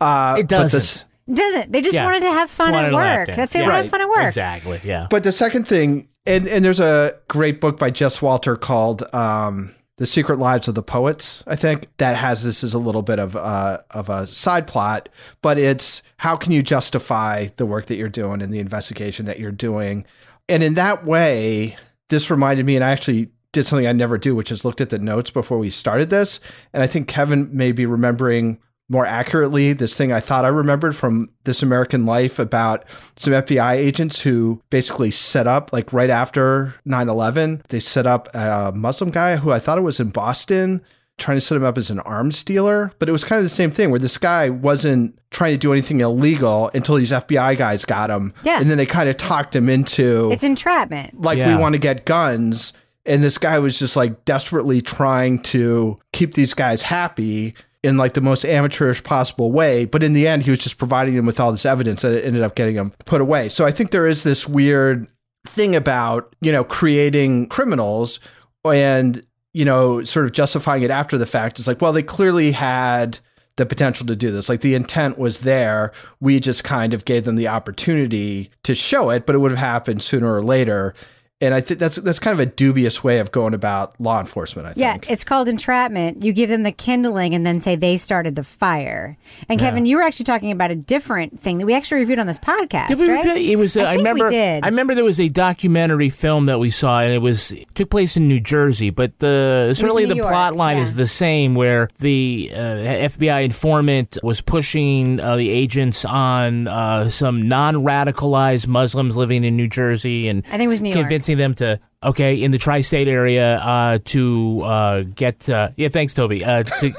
[0.00, 0.78] Uh, It doesn't.
[0.78, 2.04] this- Doesn't they just Yeah.
[2.04, 3.36] wanted to have fun Wanted at work?
[3.36, 3.60] That's it.
[3.60, 3.66] Yeah.
[3.66, 4.26] We're having fun at work.
[4.26, 4.80] Exactly.
[4.84, 5.06] Yeah.
[5.10, 9.74] But the second thing, and and there's a great book by Jess Walter called um,
[9.98, 13.18] "The Secret Lives of the Poets." I think that has this as a little bit
[13.18, 15.08] of uh, of a side plot,
[15.42, 19.38] but it's how can you justify the work that you're doing and the investigation that
[19.38, 20.04] you're doing,
[20.48, 21.76] and in that way,
[22.10, 24.88] this reminded me, and I actually did something I never do, which is looked at
[24.90, 26.40] the notes before we started this,
[26.72, 28.58] and I think Kevin may be remembering
[28.92, 32.84] more accurately this thing I thought I remembered from This American Life about
[33.16, 38.28] some FBI agents who basically set up, like right after 9 11, they set up
[38.34, 40.82] a Muslim guy who I thought it was in Boston,
[41.18, 42.92] trying to set him up as an arms dealer.
[42.98, 45.72] But it was kind of the same thing where this guy wasn't trying to do
[45.72, 48.34] anything illegal until these FBI guys got him.
[48.44, 48.60] Yeah.
[48.60, 51.18] And then they kind of talked him into It's entrapment.
[51.20, 51.54] like Yeah.
[51.56, 52.72] we want to get guns
[53.04, 58.14] and this guy was just like desperately trying to keep these guys happy in like
[58.14, 61.40] the most amateurish possible way but in the end he was just providing them with
[61.40, 63.48] all this evidence that ended up getting them put away.
[63.48, 65.06] So i think there is this weird
[65.46, 68.20] thing about you know creating criminals
[68.64, 71.58] and you know sort of justifying it after the fact.
[71.58, 73.18] It's like well they clearly had
[73.56, 74.48] the potential to do this.
[74.48, 75.92] Like the intent was there.
[76.20, 79.58] We just kind of gave them the opportunity to show it but it would have
[79.60, 80.94] happened sooner or later
[81.42, 84.66] And I think that's that's kind of a dubious way of going about law enforcement.
[84.66, 84.78] I think.
[84.78, 85.10] Yeah, think.
[85.10, 86.22] it's called entrapment.
[86.22, 89.18] You give them the kindling and then say they started the fire.
[89.48, 92.28] And Kevin, you were actually talking about a different thing that we actually reviewed on
[92.28, 93.24] this podcast, Did we right?
[93.24, 93.76] review- It was.
[93.76, 94.28] Uh, I I, think we remember.
[94.28, 94.64] did.
[94.64, 97.90] I remember there was a documentary film that we saw, and it was it took
[97.90, 98.90] place in New Jersey.
[98.90, 100.84] But the certainly New the York, plot line yeah.
[100.84, 107.08] is the same, where the uh, FBI informant was pushing uh, the agents on uh,
[107.08, 111.08] some non-radicalized Muslims living in New Jersey, and I think it was New York.
[111.32, 111.80] Convincing them to.
[112.04, 116.44] Okay, in the tri-state area, uh, to uh, get uh, yeah, thanks, Toby.
[116.44, 116.92] Uh, to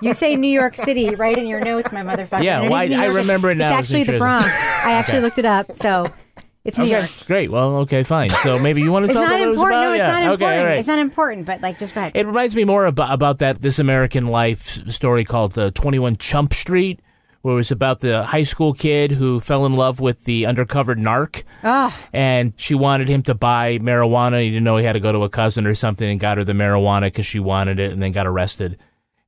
[0.00, 2.44] You say New York City right in your notes, my motherfucker.
[2.44, 3.16] Yeah, And it is why- New I York.
[3.16, 3.70] remember it now.
[3.78, 4.46] It's actually the Bronx.
[4.46, 6.06] I actually looked it up, so
[6.64, 7.10] it's New okay, York.
[7.26, 7.50] great.
[7.50, 8.28] Well, okay, fine.
[8.28, 9.70] So maybe you want to tell not them what it was about?
[9.70, 10.06] No, it's yeah.
[10.06, 10.60] not okay, important.
[10.60, 10.78] all right.
[10.78, 12.12] It's not important, but like, just go ahead.
[12.14, 16.54] It reminds me more about, about that this American Life story called uh, 21 Chump
[16.54, 17.00] Street,
[17.44, 20.94] where it was about the high school kid who fell in love with the undercover
[20.96, 21.42] narc.
[21.62, 24.42] oh, And she wanted him to buy marijuana.
[24.42, 26.44] He didn't know he had to go to a cousin or something and got her
[26.44, 28.78] the marijuana because she wanted it and then got arrested.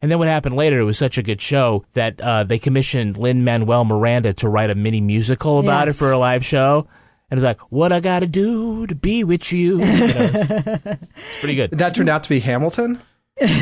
[0.00, 3.18] And then what happened later, it was such a good show that uh, they commissioned
[3.18, 5.96] Lin Manuel Miranda to write a mini musical about Yes.
[5.96, 6.88] it for a live show.
[7.30, 9.78] And it's like, what I got to do to be with you.
[9.80, 11.70] you know, it's, it's pretty good.
[11.72, 13.02] that turned out to be Hamilton.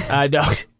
[0.08, 0.44] Uh, no,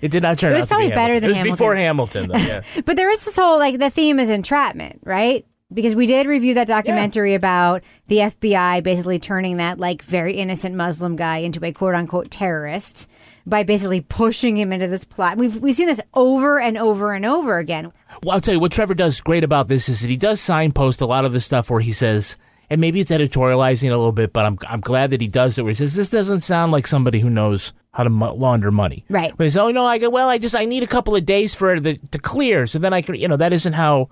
[0.00, 1.20] it did not turn It was probably be better Hamilton.
[1.20, 1.54] than it was Hamilton.
[1.56, 2.36] before Hamilton, though.
[2.36, 2.62] Yeah.
[2.84, 5.44] but there is this whole like the theme is entrapment, right?
[5.72, 10.74] Because we did review that documentary about the FBI basically turning that like very innocent
[10.74, 13.06] Muslim guy into a quote unquote terrorist
[13.44, 15.36] by basically pushing him into this plot.
[15.36, 17.92] We've we've seen this over and over and over again.
[18.22, 21.02] well, I'll tell you what Trevor does great about this is that he does signpost
[21.02, 22.38] a lot of the stuff where he says,
[22.70, 25.62] and maybe it's editorializing a little bit, but I'm I'm glad that he does it.
[25.62, 29.04] Where he says this doesn't sound like somebody who knows how to mo- launder money.
[29.08, 29.32] Right.
[29.36, 31.54] But he's oh no, I go well, I just I need a couple of days
[31.54, 34.10] for it to, clear, so then I can you know that isn't how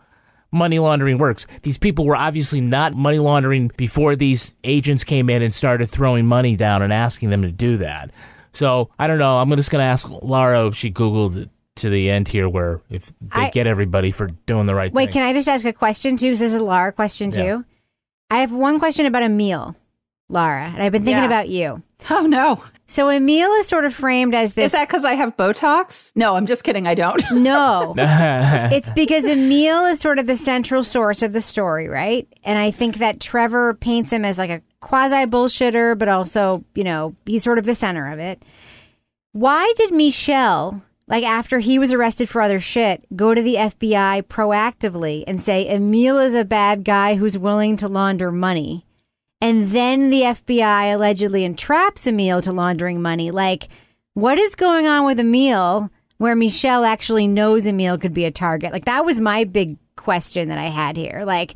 [0.53, 1.47] money laundering works.
[1.63, 6.25] These people were obviously not money laundering before these agents came in and started throwing
[6.27, 8.11] money down and asking them to do that.
[8.53, 9.39] So I don't know.
[9.39, 12.81] I'm just going to ask Lara if she googled it to the end here, where
[12.89, 15.07] if they I- get everybody for doing the right Wait, thing.
[15.09, 16.31] Wait, can I just ask a question too?
[16.31, 17.43] this is a Lara question too.
[17.43, 17.63] Yeah.
[18.31, 19.77] I have one question about a meal,
[20.29, 21.27] Lara, and I've been thinking Yeah.
[21.27, 21.83] about you.
[22.11, 22.63] Oh no.
[22.89, 24.67] So Emil is sort of framed as this.
[24.67, 26.13] Is that because I have Botox?
[26.15, 26.87] No, I'm just kidding.
[26.87, 27.21] I don't.
[27.33, 27.95] no.
[27.99, 32.29] it's because Emil is sort of the central source of the story, right?
[32.45, 36.85] And I think that Trevor paints him as like a quasi bullshitter, but also, you
[36.85, 38.41] know, he's sort of the center of it.
[39.33, 44.23] Why did Michelle, like after he was arrested for other shit, go to the FBI
[44.23, 48.85] proactively and say Emil is a bad guy who's willing to launder money?
[49.41, 53.31] And then the FBI allegedly entraps Emil to laundering money.
[53.31, 53.69] Like,
[54.15, 58.73] what is going on with Emil where Michelle actually knows Emil could be a target?
[58.73, 61.23] Like, that was my big question that I had here.
[61.27, 61.55] Like,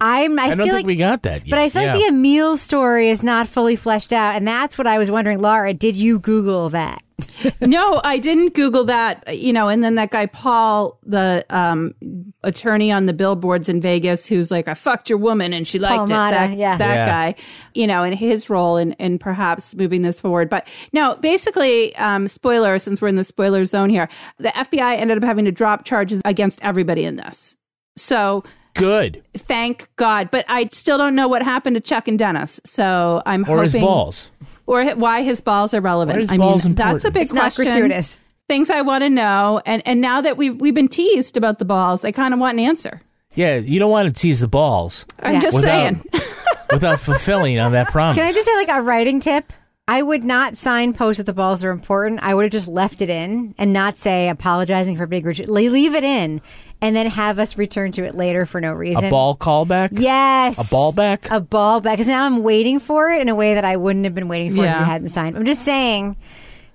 [0.00, 1.50] I'm, I, I, feel don't think like we got that yet.
[1.50, 1.94] but I feel Yeah.
[1.94, 5.40] like the Emil story is not fully fleshed out, and that's what I was wondering.
[5.40, 7.02] Lara, did you Google that?
[7.62, 9.34] no, I didn't Google that.
[9.34, 11.94] You know, and then that guy Paul, the um,
[12.42, 15.96] attorney on the billboards in Vegas, who's like, "I fucked your woman and she liked
[15.96, 16.76] Paul it." Mata, That, yeah.
[16.76, 17.06] that Yeah.
[17.06, 17.34] guy,
[17.74, 20.50] you know, and his role in in perhaps moving this forward.
[20.50, 22.78] But no, basically, um, spoiler.
[22.78, 26.20] Since we're in the spoiler zone here, the FBI ended up having to drop charges
[26.26, 27.56] against everybody in this.
[27.96, 28.44] So
[28.76, 30.30] good thank God.
[30.30, 32.60] But I still don't know what happened to Chuck and Dennis.
[32.64, 34.30] So I'm or hoping, his balls.
[34.66, 36.18] or why his balls are relevant.
[36.18, 37.64] Why is I balls mean, that's a big It's not question.
[37.64, 38.16] gratuitous.
[38.48, 41.64] Things I want to know, and and now that we've we've been teased about the
[41.64, 43.00] balls, I kind of want an answer.
[43.34, 45.40] Yeah, you don't want to tease the balls I'm Yeah.
[45.40, 46.04] just Without- saying.
[46.72, 48.16] without fulfilling on that promise.
[48.18, 49.52] Can I just say, like, a writing tip?
[49.88, 52.20] I would not signpost that the balls are important.
[52.22, 55.94] I would have just left it in and not say apologizing for big gratu- Leave
[55.94, 56.40] it in
[56.80, 59.04] and then have us return to it later for no reason.
[59.04, 59.90] a ball callback?
[59.92, 60.58] Yes.
[60.58, 61.30] A ball back?
[61.30, 61.94] A ball back.
[61.94, 64.54] Because now I'm waiting for it in a way that I wouldn't have been waiting
[64.54, 65.36] for if you hadn't signed.
[65.36, 66.16] I'm just saying,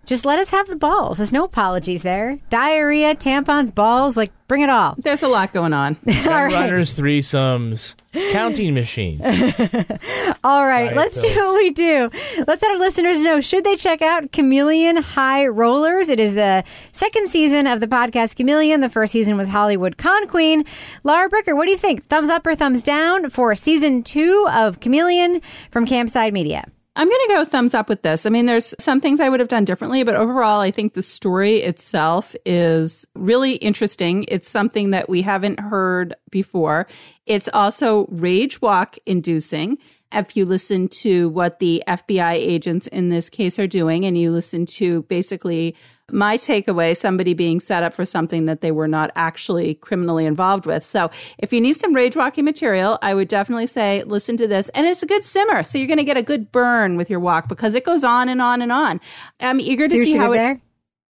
[0.06, 1.18] just let us have the balls.
[1.18, 2.40] There's no apologies there.
[2.50, 4.96] Diarrhea, tampons, balls, like bring it all.
[4.98, 5.98] There's a lot going on.
[6.08, 6.54] all right.
[6.54, 7.96] Runners, threesomes,
[8.32, 9.24] counting machines.
[10.44, 12.10] All right, Diet let's do what we do.
[12.48, 16.10] Let's let our listeners know should they check out Chameleon High Rollers?
[16.10, 18.82] It is the second season of the podcast Chameleon.
[18.82, 20.66] The first season was Hollywood Con Queen.
[21.04, 22.04] Lara Bricker, what do you think?
[22.04, 26.66] Thumbs up or thumbs down for season two of Chameleon from Campside Media?
[26.96, 28.26] I'm going to go thumbs up with this.
[28.26, 31.02] I mean, there's some things I would have done differently, but overall, I think the
[31.02, 34.26] story itself is really interesting.
[34.28, 36.88] It's something that we haven't heard before.
[37.26, 39.78] It's also rage walk inducing.
[40.14, 44.30] if you listen to what the FBI agents in this case are doing and you
[44.30, 45.74] listen to basically
[46.12, 50.66] my takeaway somebody being set up for something that they were not actually criminally involved
[50.66, 50.86] with.
[50.86, 54.70] So, if you need some rage walking material, I would definitely say listen to this.
[54.70, 55.64] And it's a good simmer.
[55.64, 58.30] So, you're going to get a good burn with your walk because it goes on
[58.30, 59.00] and on and on.
[59.40, 60.38] I'm eager to see how it.
[60.38, 60.62] there?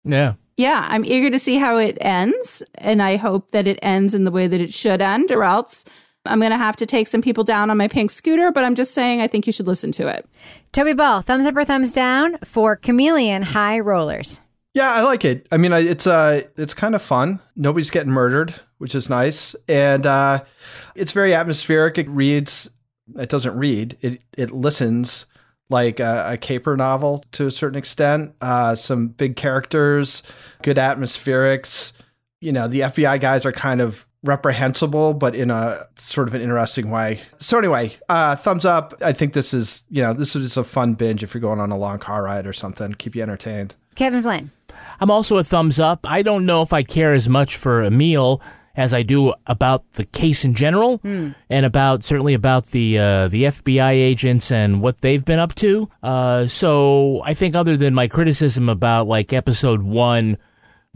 [0.05, 0.35] Yeah.
[0.57, 2.63] Yeah, I'm eager to see how it ends.
[2.77, 5.85] And I hope that it ends in the way that it should end, or else
[6.27, 8.53] I'm going to have to take some people down on my pink scooter.
[8.53, 10.29] But I'm just saying, I think you should listen to it.
[10.73, 14.41] Toby Ball, thumbs up or thumbs down for Chameleon High Rollers.
[14.75, 15.47] Yeah, I like it.
[15.53, 17.39] I mean, it's uh, it's kind of fun.
[17.55, 20.45] Nobody's getting murdered, which is nice, and uh,
[20.97, 21.97] it's very atmospheric.
[21.97, 22.69] It reads.
[23.17, 23.97] It doesn't read.
[24.01, 25.27] It it listens
[25.71, 28.35] like a, a caper novel to a certain extent.
[28.41, 30.25] Uh, some big characters,
[30.63, 31.93] good atmospherics.
[32.41, 36.41] You know, the FBI guys are kind of reprehensible, but in a sort of an
[36.43, 37.21] interesting way.
[37.39, 38.95] So anyway, uh, thumbs up.
[39.01, 41.71] I think this is you know this is a fun binge if you're going on
[41.71, 42.95] a long car ride or something.
[42.95, 43.77] Keep you entertained.
[43.95, 44.51] Kevin Flynn.
[45.01, 46.07] I'm also a thumbs up.
[46.09, 48.41] I don't know if I care as much for Emil
[48.77, 53.45] as I do about the case in general, and about certainly about the uh, the
[53.45, 55.89] FBI agents and what they've been up to.
[56.03, 60.39] Uh, so I think, other than my criticism about like episode one,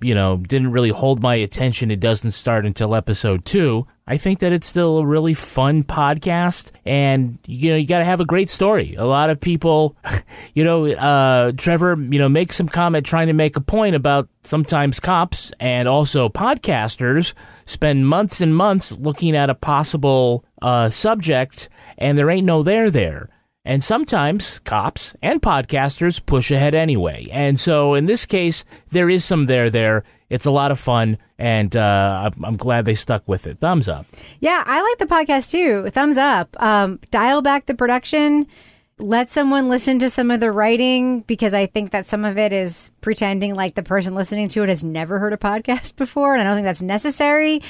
[0.02, 1.90] you know, didn't really hold my attention.
[1.90, 3.87] It doesn't start until episode two.
[4.10, 8.06] I think that it's still a really fun podcast, and you know, you got to
[8.06, 8.94] have a great story.
[8.94, 9.98] A lot of people,
[10.54, 14.30] you know, uh, Trevor, you know, makes some comment trying to make a point about
[14.44, 17.34] sometimes cops and also podcasters
[17.66, 21.68] spend months and months looking at a possible uh, subject,
[21.98, 23.28] and there ain't no there there.
[23.68, 27.28] And sometimes cops and podcasters push ahead anyway.
[27.31, 30.04] And so in this case, there is some there there.
[30.31, 33.59] It's a lot of fun, and uh, I'm, glad they stuck with it.
[33.59, 34.07] Thumbs up.
[34.40, 35.90] Yeah, I like the podcast too.
[35.90, 36.57] Thumbs up.
[36.62, 38.46] Um, dial back the production.
[39.00, 42.52] Let someone listen to some of the writing because I think that some of it
[42.52, 46.40] is pretending like the person listening to it has never heard a podcast before, and
[46.40, 47.62] I don't think that's necessary.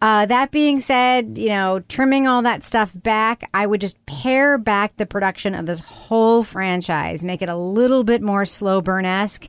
[0.00, 4.58] Uh, that being said, you know, trimming all that stuff back, I would just pare
[4.58, 9.04] back the production of this whole franchise, make it a little bit more slow burn
[9.04, 9.48] esque,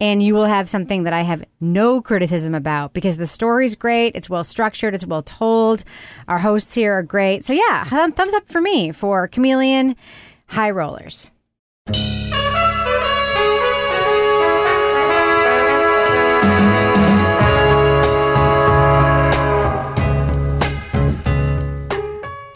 [0.00, 4.16] and you will have something that I have no criticism about because the story's great,
[4.16, 5.84] it's well structured, it's well told.
[6.26, 7.44] Our hosts here are great.
[7.44, 9.94] So, yeah, thumb- thumbs up for me for Chameleon
[10.50, 11.30] High Rollers.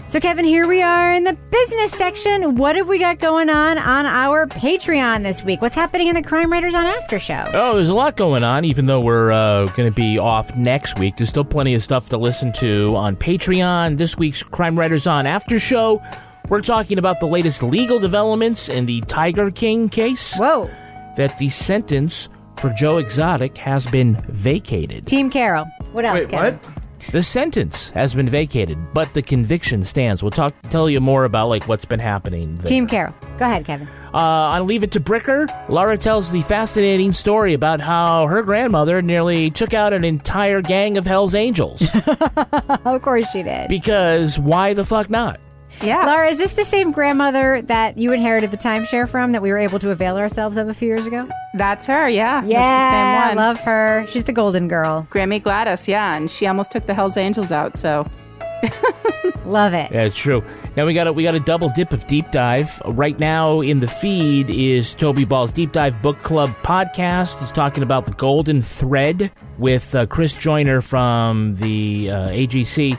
[0.06, 2.54] So, Kevin, here we are in the business section.
[2.54, 5.60] What have we got going on on our Patreon this week?
[5.60, 7.50] What's happening in the Crime Writers on After Show?
[7.52, 11.00] Oh, there's a lot going on, even though we're uh, going to be off next
[11.00, 11.16] week.
[11.16, 13.98] There's still plenty of stuff to listen to on Patreon.
[13.98, 16.00] This week's Crime Writers on After Show,
[16.48, 20.36] we're talking about the latest legal developments in the Tiger King case.
[20.36, 20.70] Whoa.
[21.16, 25.06] That the sentence for Joe Exotic has been vacated.
[25.06, 25.64] Team Carol.
[25.92, 26.54] What else, Wait, Kevin?
[26.60, 26.70] what?
[27.12, 30.22] The sentence has been vacated, but the conviction stands.
[30.22, 32.56] We'll talk, tell you more about like what's been happening.
[32.56, 32.64] There.
[32.64, 33.14] Team Carol.
[33.36, 33.88] Go ahead, Kevin.
[34.14, 39.02] Uh, on Leave It to Bricker, Lara tells the fascinating story about how her grandmother
[39.02, 41.90] nearly took out an entire gang of Hell's Angels.
[42.86, 43.68] of course she did.
[43.68, 45.40] because why the fuck not?
[45.82, 46.06] Yeah.
[46.06, 49.58] Lara, is this the same grandmother that you inherited the timeshare from that we were
[49.58, 51.28] able to avail ourselves of a few years ago?
[51.54, 52.40] That's her, yeah.
[52.40, 53.46] That's Yeah, the same one.
[53.48, 54.06] love her.
[54.08, 55.06] She's the golden girl.
[55.10, 56.16] Grammy Gladys, yeah.
[56.16, 58.08] And she almost took the Hells Angels out, so.
[59.44, 59.90] Love it.
[59.92, 60.42] Yeah, it's true.
[60.74, 62.80] Now we got a we got a double dip of deep dive.
[62.86, 67.40] Right now in the feed is Toby Ball's Deep Dive Book Club podcast.
[67.40, 72.98] He's talking about the Golden Thread with uh, Chris Joyner from the uh, AJC.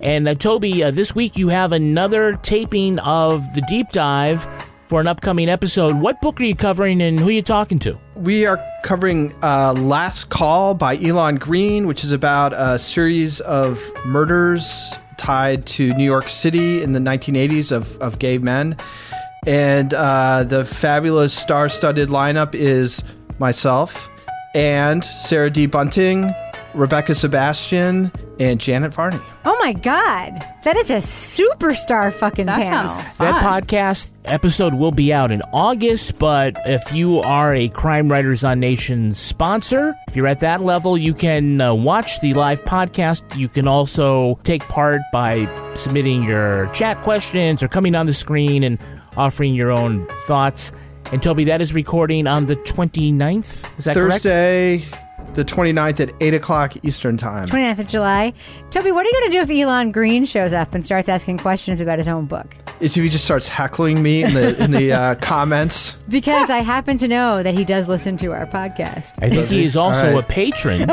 [0.00, 4.46] And uh, Toby, uh, this week you have another taping of the deep dive
[4.88, 6.00] for an upcoming episode.
[6.00, 7.98] What book are you covering, and who are you talking to?
[8.14, 13.82] We are covering uh, Last Call by Elon Green, which is about a series of
[14.04, 18.76] murders tied to New York City in the 1980s of, of gay men.
[19.46, 23.02] And uh, the fabulous star studded lineup is
[23.38, 24.08] myself
[24.54, 25.66] and Sarah D.
[25.66, 26.32] Bunting,
[26.76, 29.18] Rebecca Sebastian, and Janet Varney.
[29.46, 30.38] Oh my God.
[30.64, 32.90] That is a superstar fucking That panel.
[32.90, 33.32] sounds fun.
[33.32, 38.44] That podcast episode will be out in August, but if you are a Crime Writers
[38.44, 43.36] on Nation sponsor, if you're at that level, you can uh, watch the live podcast.
[43.36, 48.62] You can also take part by submitting your chat questions or coming on the screen
[48.62, 48.78] and
[49.16, 50.72] offering your own thoughts.
[51.12, 53.78] And Toby, that is recording on the 29th.
[53.78, 54.24] Is that correct?
[54.24, 54.84] Thursday,
[55.36, 57.46] the 29th at 8 o'clock Eastern Time.
[57.46, 58.32] 29th of July.
[58.70, 61.38] Toby, what are you going to do if Elon Green shows up and starts asking
[61.38, 62.56] questions about his own book?
[62.80, 65.96] is if he just starts heckling me in the in the uh, comments.
[66.08, 69.22] Because I happen to know that he does listen to our podcast.
[69.22, 70.24] I think he is also All right.
[70.24, 70.88] a patron on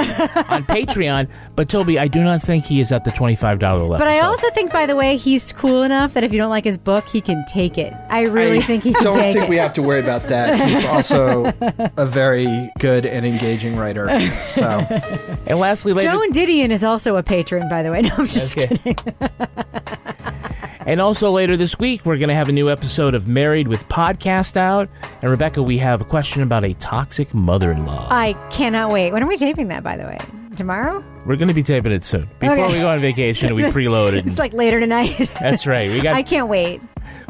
[0.63, 1.29] Patreon.
[1.55, 3.97] But Toby, I do not think he is at the twenty-five dollar level.
[3.97, 6.49] But I so- also think, by the way, he's cool enough that if you don't
[6.49, 7.93] like his book, he can take it.
[8.09, 10.55] I really I think he can don't think we have to worry about that.
[10.69, 11.51] He's also
[11.97, 14.07] a very good and engaging writer.
[14.33, 14.63] So
[15.47, 18.01] and lastly, later, Joan Didion is also a patron, by the way.
[18.03, 18.75] No, I'm just Okay.
[18.77, 18.95] kidding.
[20.85, 23.87] and also later this week, we're going to have a new episode of Married with
[23.87, 24.89] Podcast out.
[25.21, 28.09] And Rebecca, we have a question about a toxic mother-in-law.
[28.11, 29.11] I cannot wait.
[29.13, 30.17] When are we taping that, by the way?
[30.55, 31.03] Tomorrow?
[31.25, 32.29] We're going to be taping it soon.
[32.39, 32.73] Before Okay.
[32.75, 34.17] we go on vacation, we preloaded.
[34.19, 35.29] It it's like later tonight.
[35.39, 35.89] That's right.
[35.89, 36.81] We got I can't wait.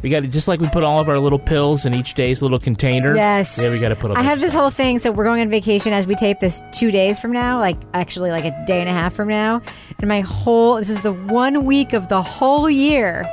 [0.01, 2.41] we got it just like we put all of our little pills in each day's
[2.41, 3.15] little container.
[3.15, 3.57] Yes.
[3.57, 4.11] Yeah, we got to put.
[4.11, 4.61] a I bunch have this stuff.
[4.61, 4.99] whole thing.
[4.99, 8.32] So we're going on vacation as we tape this two days from now, like actually
[8.32, 9.61] like a day and a half from now.
[9.99, 13.24] And my whole this is the one week of the whole year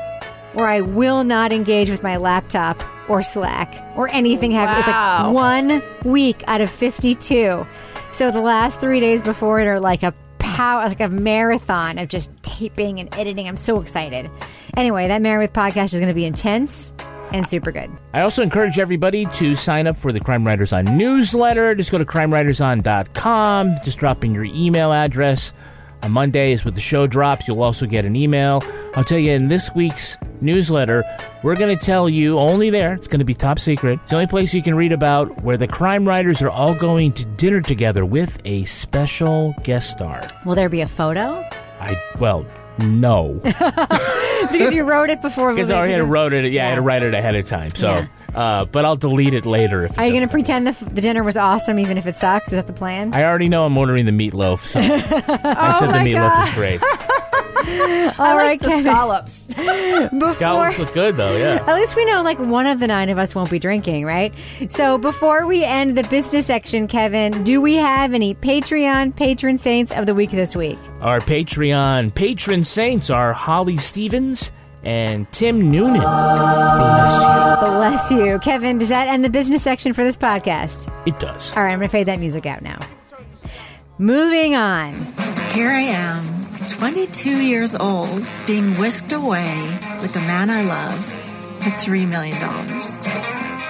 [0.53, 4.51] where I will not engage with my laptop or Slack or anything.
[4.51, 7.66] Have it's like one week out of fifty two.
[8.13, 12.09] So the last three days before it are like a power, like a marathon of
[12.09, 13.49] just taping and editing.
[13.49, 14.31] I'm so excited.
[14.77, 16.93] Anyway, that Married with podcast is going to be intense
[17.33, 17.91] and super good.
[18.13, 21.75] I also encourage everybody to sign up for the Crime Writers On newsletter.
[21.75, 23.77] Just go to crimewriterson.com.
[23.85, 25.53] Just drop in your email address.
[26.03, 28.63] On Mondays, when the show drops, you'll also get an email.
[28.95, 31.05] I'll tell you in this week's newsletter,
[31.43, 34.01] we're going to tell you only there, it's going to be top secret.
[34.03, 37.13] It's the only place you can read about where the crime writers are all going
[37.13, 40.23] to dinner together with a special guest star.
[40.45, 41.47] Will there be a photo?
[41.81, 42.47] I, well,
[42.79, 43.41] no.
[44.53, 45.53] because you wrote it before.
[45.53, 46.51] Because I already had the- wrote it.
[46.53, 47.74] Yeah, I had to write it ahead of time.
[47.74, 48.03] So,
[48.34, 49.84] uh, but I'll delete it later.
[49.84, 52.07] If it Are you going to pretend the, f- the dinner was awesome, even if
[52.07, 52.47] it sucks?
[52.47, 53.12] Is that the plan?
[53.14, 56.80] I already know I'm ordering the meatloaf, so I said the my meatloaf is great.
[58.19, 59.47] All I right, like the scallops.
[60.11, 61.65] Before, Scallops look good though, yeah.
[61.67, 64.33] at least we know like one of the nine of us won't be drinking, right?
[64.69, 69.93] So before we end the business section, Kevin, do we have any Patreon patron saints
[69.97, 70.79] of the week this week?
[71.01, 74.51] Our Patreon patron saints are Holly Stevens
[74.83, 76.01] and Tim Noonan.
[76.01, 78.79] Bless Bless you, Kevin.
[78.79, 80.91] Does that end the business section for this podcast?
[81.07, 81.55] It does.
[81.57, 82.79] All right, I'm going to fade that music out now.
[83.99, 84.95] Moving on.
[85.53, 86.25] Here I am,
[86.71, 89.55] 22 years old, being whisked away
[90.01, 92.39] with the man I love for $3 million.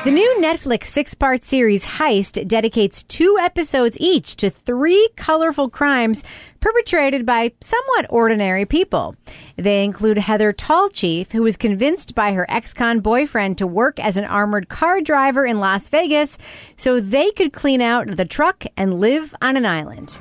[0.05, 6.23] The new Netflix six part series Heist dedicates two episodes each to three colorful crimes
[6.61, 9.15] perpetrated by somewhat ordinary people.
[9.57, 14.17] They include Heather Tallchief, who was convinced by her ex con boyfriend to work as
[14.17, 16.39] an armored car driver in Las Vegas
[16.77, 20.19] so they could clean out the truck and live on an island.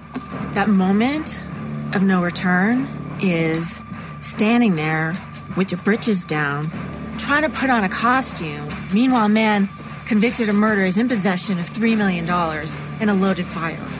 [0.55, 1.41] That moment
[1.93, 2.87] of no return
[3.21, 3.81] is
[4.21, 5.13] standing there
[5.57, 6.67] with your britches down,
[7.17, 8.67] trying to put on a costume.
[8.93, 9.67] Meanwhile, a man
[10.05, 13.93] convicted of murder is in possession of $3 million and a loaded firearm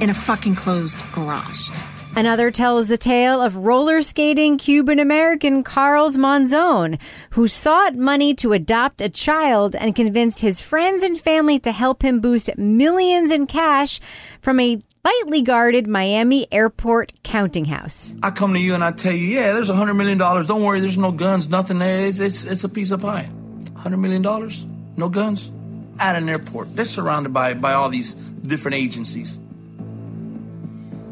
[0.00, 1.70] in a fucking closed garage.
[2.16, 6.98] Another tells the tale of roller skating Cuban American Karls Monzon,
[7.30, 12.02] who sought money to adopt a child and convinced his friends and family to help
[12.02, 14.00] him boost millions in cash
[14.40, 18.14] from a lightly guarded Miami airport counting house.
[18.22, 20.46] I come to you and I tell you, yeah, there's a hundred million dollars.
[20.46, 22.06] Don't worry, there's no guns, nothing there.
[22.06, 23.28] It's, it's, it's a piece of pie.
[23.76, 25.50] Hundred million dollars, no guns,
[25.98, 26.74] at an airport.
[26.74, 29.40] They're surrounded by by all these different agencies.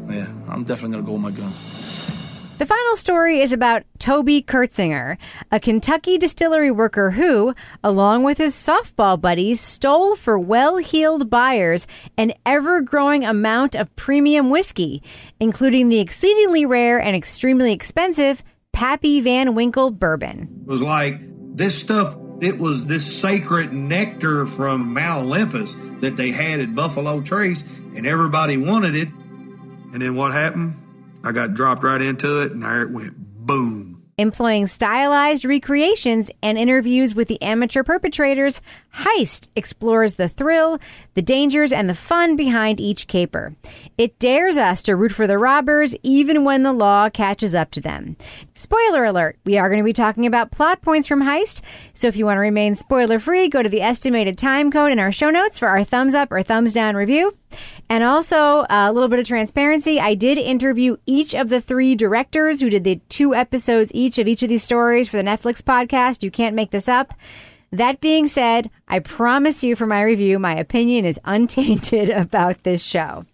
[0.09, 1.78] Yeah, I'm definitely gonna go with my guns.
[2.59, 5.17] The final story is about Toby Curtsinger,
[5.49, 7.55] a Kentucky distillery worker who,
[7.85, 11.87] along with his softball buddies, stole for well heeled buyers
[12.17, 15.01] an ever growing amount of premium whiskey,
[15.39, 18.43] including the exceedingly rare and extremely expensive
[18.73, 20.63] Pappy Van Winkle bourbon.
[20.63, 21.17] It was like
[21.55, 27.21] this stuff, it was this sacred nectar from Mount Olympus that they had at Buffalo
[27.21, 27.63] Trace,
[27.95, 29.07] and everybody wanted it.
[29.93, 30.73] And then what happened?
[31.29, 34.01] I got dropped right into it, and there it went boom.
[34.17, 38.61] Employing stylized recreations and interviews with the amateur perpetrators,
[38.95, 40.79] Heist explores the thrill,
[41.13, 43.55] the dangers, and the fun behind each caper.
[43.95, 47.79] It dares us to root for the robbers even when the law catches up to
[47.79, 48.17] them.
[48.55, 51.61] Spoiler alert, we are going to be talking about plot points from Heist,
[51.93, 54.97] so if you want to remain spoiler free, go to the estimated time code in
[54.97, 57.37] our show notes for our thumbs up or thumbs down review.
[57.89, 59.99] And also, uh, a little bit of transparency.
[59.99, 64.27] I did interview each of the three directors who did the two episodes each of
[64.27, 66.23] each of these stories for the Netflix podcast.
[66.23, 67.13] You can't make this up.
[67.71, 72.83] That being said, I promise you for my review, my opinion is untainted about this
[72.83, 73.25] show.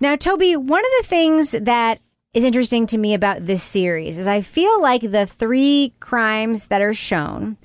[0.00, 2.00] Now, Toby, one of the things that
[2.32, 6.82] is interesting to me about this series is I feel like the three crimes that
[6.82, 7.56] are shown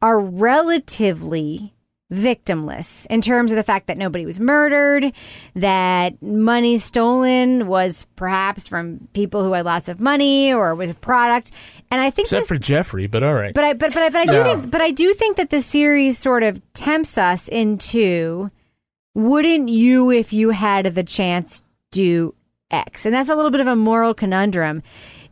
[0.00, 1.73] are relatively
[2.12, 5.12] victimless in terms of the fact that nobody was murdered,
[5.54, 10.94] that money stolen was perhaps from people who had lots of money or was a
[10.94, 11.50] product.
[11.90, 13.54] And I think Except this- for Jeffrey, but all right.
[13.54, 14.44] but I but but I, but I do Yeah.
[14.44, 18.50] think but I do think that the series sort of tempts us into
[19.14, 22.34] wouldn't you if you had the chance do
[22.70, 23.04] X?
[23.06, 24.82] And that's a little bit of a moral conundrum.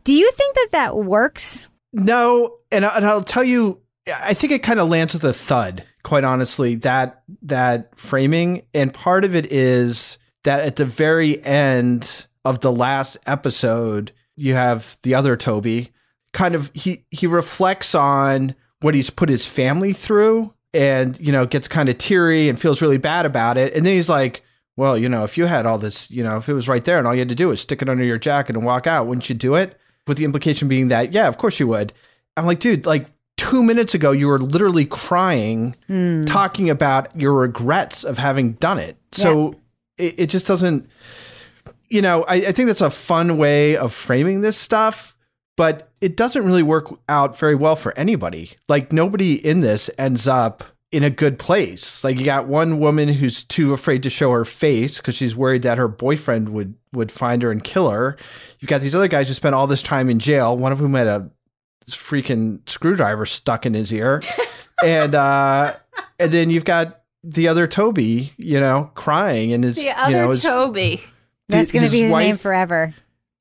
[0.05, 1.67] Do you think that that works?
[1.91, 5.33] No, and, I, and I'll tell you, I think it kind of lands with a
[5.33, 5.83] thud.
[6.03, 12.27] Quite honestly, that that framing, and part of it is that at the very end
[12.43, 15.91] of the last episode, you have the other Toby.
[16.33, 21.45] Kind of, he he reflects on what he's put his family through, and you know,
[21.45, 23.73] gets kind of teary and feels really bad about it.
[23.73, 24.43] And then he's like,
[24.75, 26.97] "Well, you know, if you had all this, you know, if it was right there,
[26.97, 29.07] and all you had to do was stick it under your jacket and walk out,
[29.07, 31.93] wouldn't you do it?" With the implication being that, yeah, of course you would.
[32.35, 33.05] I'm like, dude, like
[33.51, 36.23] two minutes ago, you were literally crying, Hmm.
[36.25, 38.97] talking about your regrets of having done it.
[39.11, 39.55] So
[39.97, 40.89] it, it just doesn't,
[41.89, 45.15] you know, I, I think that's a fun way of framing this stuff,
[45.55, 48.51] but it doesn't really work out very well for anybody.
[48.67, 52.03] Like, nobody in this ends up in a good place.
[52.03, 55.61] Like, you got one woman who's too afraid to show her face because she's worried
[55.63, 58.15] that her boyfriend would would find her and kill her.
[58.59, 60.55] You've got these other guys who spent all this time in jail.
[60.55, 61.29] One of whom had a
[61.89, 64.21] freaking screwdriver stuck in his ear.
[64.83, 65.73] and uh
[66.19, 70.17] and then you've got the other Toby, you know, crying and his The other you
[70.17, 71.03] know, his, Toby.
[71.49, 72.93] That's going to be his name forever.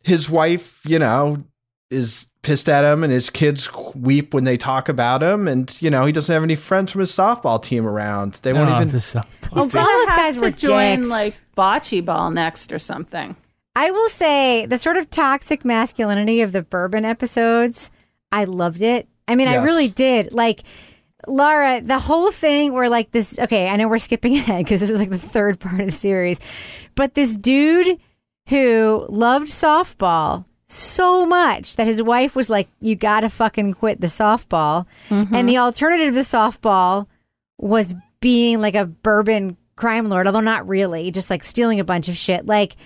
[0.02, 1.44] his wife, you know,
[1.90, 5.88] is pissed at him and his kids weep when they talk about him and you
[5.90, 8.34] know, he doesn't have any friends from his softball team around.
[8.42, 11.10] They won't Oh, even the softball Oh, He's those guys were join dicks.
[11.10, 13.36] like bocce ball next or something.
[13.74, 17.90] I will say the sort of toxic masculinity of the bourbon episodes,
[18.32, 19.06] I loved it.
[19.28, 20.32] I mean, I really did.
[20.32, 20.62] Like,
[21.26, 24.90] Lara, the whole thing where like this, okay, I know we're skipping ahead because this
[24.90, 26.40] was like the third part of the series,
[26.94, 27.98] but this dude
[28.48, 34.06] who loved softball so much that his wife was like, you gotta fucking quit the
[34.06, 34.86] softball.
[35.10, 35.34] Mm-hmm.
[35.34, 37.06] And the alternative to softball
[37.58, 42.08] was being like a bourbon crime lord, although not really, just like stealing a bunch
[42.08, 42.46] of shit.
[42.46, 42.76] Like,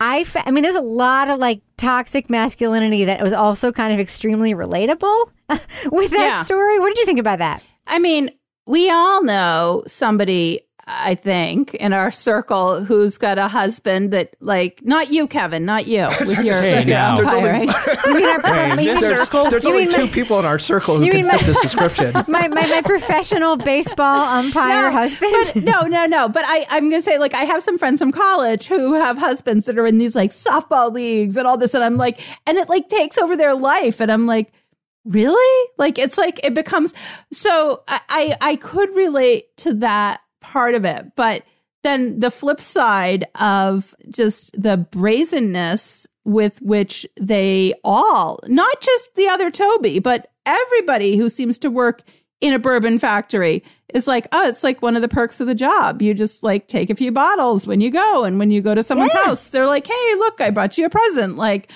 [0.00, 3.92] I, fa- I mean, there's a lot of like toxic masculinity that was also kind
[3.94, 5.30] of extremely relatable
[5.90, 6.42] with that Yeah.
[6.44, 6.78] story.
[6.78, 7.62] What did you think about that?
[7.86, 8.30] I mean,
[8.66, 14.80] we all know somebody, I think, in our circle who's got a husband that, like,
[14.84, 17.16] not you, Kevin, not you, with your Hey, now.
[17.22, 17.96] pie, right?
[18.06, 19.50] You mean our, Hey, mean- this there's, circle?
[19.50, 22.12] there's only two my- people in our circle who can mean fit this description.
[22.28, 25.32] my, my, my professional baseball umpire husband?
[25.54, 26.28] But no, no, no.
[26.28, 29.18] But I, I'm going to say, like, I have some friends from college who have
[29.18, 31.74] husbands that are in these like softball leagues and all this.
[31.74, 34.00] And I'm like, and it like takes over their life.
[34.00, 34.52] And I'm like,
[35.04, 35.68] really?
[35.78, 36.94] Like, it's like, it becomes,
[37.32, 40.20] so I, I, I could relate to that
[40.52, 41.12] part of it.
[41.16, 41.44] But
[41.82, 49.28] then the flip side of just the brazenness with which they all, not just the
[49.28, 52.02] other Toby, but everybody who seems to work
[52.40, 53.62] in a bourbon factory
[53.94, 56.02] is like, oh, it's like one of the perks of the job.
[56.02, 58.82] You just like take a few bottles when you go, and when you go to
[58.82, 61.36] someone's house, they're like, hey, look, I brought you a present.
[61.36, 61.70] Like,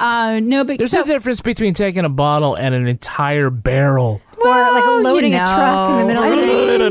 [0.00, 0.78] uh, no big.
[0.78, 4.22] There's so- a difference between taking a bottle and an entire barrel.
[4.38, 6.36] Or like Well, loading you a truck in the middle know, of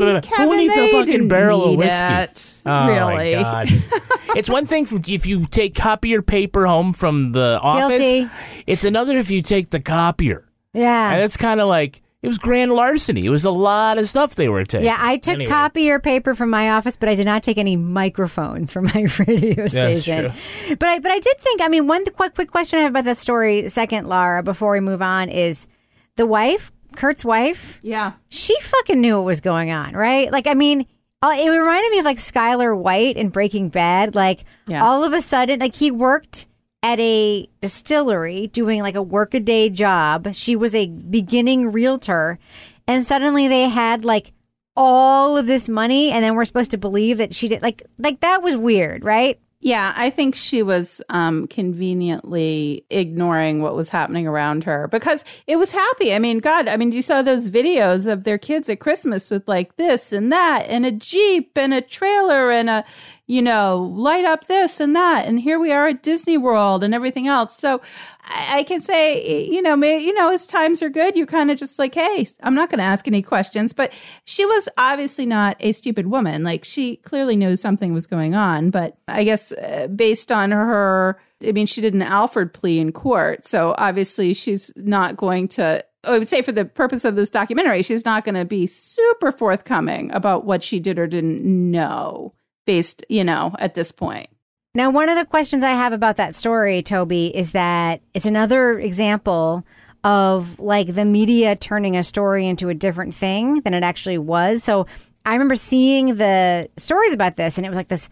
[0.06, 0.22] mean, night.
[0.24, 2.04] Kevin, Who needs a fucking barrel of whiskey?
[2.04, 3.36] it, Oh really?
[3.36, 3.68] my god!
[4.36, 8.00] it's one thing if- if you take copier paper home from the office.
[8.00, 8.30] Guilty.
[8.66, 10.44] It's another if you take the copier,
[10.74, 11.12] Yeah.
[11.12, 13.24] and it's kind of like it was grand larceny.
[13.26, 14.86] It was a lot of stuff they were taking.
[14.86, 15.50] Yeah, I took Anyway.
[15.50, 19.68] copier paper from my office, but I did not take any microphones from my radio
[19.68, 20.32] station.
[20.70, 21.60] But I, but I did think.
[21.62, 23.68] I mean, one quick, quick question I have about that story.
[23.68, 25.68] Second, Lara, before we move on, is
[26.16, 27.78] the wife, Kurt's wife.
[27.82, 28.12] Yeah.
[28.28, 30.30] She fucking knew what was going on, right?
[30.32, 30.86] Like, I mean,
[31.22, 34.14] uh, it reminded me of like Skyler White in Breaking Bad.
[34.14, 34.84] Like, Yeah.
[34.84, 36.46] all of a sudden, like he worked
[36.82, 40.28] at a distillery doing like a workaday job.
[40.34, 42.38] She was a beginning realtor,
[42.86, 44.32] and suddenly they had like
[44.76, 48.20] all of this money, and then we're supposed to believe that she did like like
[48.20, 49.40] that was weird, right?
[49.66, 55.56] Yeah, I think she was um, conveniently ignoring what was happening around her because it
[55.56, 56.14] was happy.
[56.14, 59.48] I mean, God, I mean, you saw those videos of their kids at Christmas with
[59.48, 62.84] like this and that, and a Jeep and a trailer and a,
[63.26, 65.26] you know, light up this and that.
[65.26, 67.56] And here we are at Disney World and everything else.
[67.56, 67.80] So
[68.22, 71.58] I, I can say, you know, you know, as times are good, you're kind of
[71.58, 73.72] just like, hey, I'm not going to ask any questions.
[73.72, 73.92] But
[74.24, 76.44] she was obviously not a stupid woman.
[76.44, 78.70] Like she clearly knew something was going on.
[78.70, 82.92] But I guess uh, based on her I mean, she did an Alford plea in
[82.92, 83.44] court.
[83.44, 87.82] So obviously she's not going to, I would say for the purpose of this documentary,
[87.82, 92.32] she's not going to be super forthcoming about what she did or didn't know
[92.66, 94.28] based, you know, at this point.
[94.74, 98.78] Now, one of the questions I have about that story, Toby, is that it's another
[98.78, 99.64] example
[100.04, 104.62] of like the media turning a story into a different thing than it actually was.
[104.62, 104.86] So
[105.24, 108.08] I remember seeing the stories about this, and it was like this.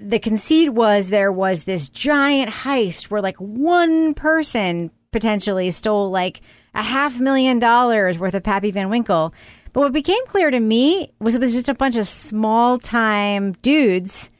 [0.00, 6.42] The conceit was there was this giant heist where like one person potentially stole like
[6.74, 9.32] a half million dollars worth of Pappy Van Winkle.
[9.74, 13.52] But what became clear to me was it was just a bunch of small time
[13.60, 14.30] dudes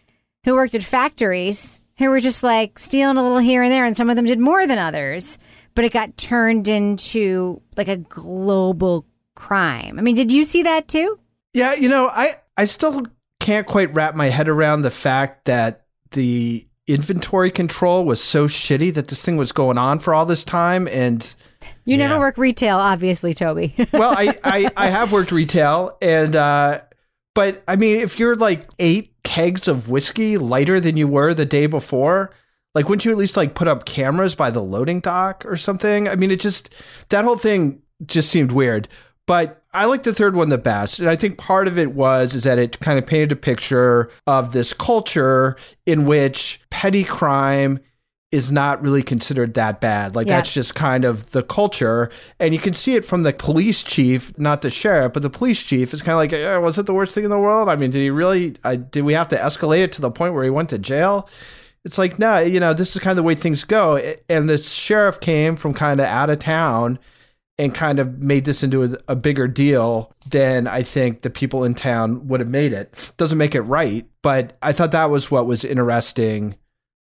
[0.45, 3.97] who worked at factories who were just like stealing a little here and there, and
[3.97, 5.39] some of them did more than others.
[5.75, 9.99] But it got turned into like a global crime.
[9.99, 11.19] I mean, did you see that too?
[11.53, 13.03] Yeah, you know, I I still
[13.41, 18.93] can't quite wrap my head around the fact that the inventory control was so shitty
[18.95, 21.35] that this thing was going on for all this time and
[21.87, 23.75] you never work retail obviously toby.
[23.93, 26.83] Well I, I i have worked retail and uh
[27.35, 31.47] but i mean if you're like eight kegs of whiskey lighter than you were the
[31.47, 32.33] day before
[32.75, 36.09] like wouldn't you at least like put up cameras by the loading dock or something?
[36.09, 36.75] I mean it just
[37.11, 38.89] that whole thing just seemed weird
[39.27, 41.01] but I like the third one the best.
[41.01, 44.11] And I think part of it was is that it kind of painted a picture
[44.27, 45.57] of this culture
[45.87, 47.81] in which petty crime
[48.31, 50.17] is not really considered that bad.
[50.17, 50.37] Like Yeah.
[50.39, 52.11] that's just kind of the culture.
[52.41, 55.63] And you can see it from the police chief, not the sheriff, but the police
[55.63, 57.69] chief is kind of like, eh, was it the worst thing in the world?
[57.69, 60.35] I mean, did he really, uh, did we have to escalate it to the point
[60.35, 61.29] where he went to jail?
[61.85, 63.97] It's like, no, you know, this is kind of the way things go.
[64.29, 66.99] And this sheriff came from kind of out of town
[67.59, 71.65] and kind of made this into a, a bigger deal than I think the people
[71.65, 73.13] in town would have made it.
[73.17, 76.57] Doesn't make it right, but I thought that was what was interesting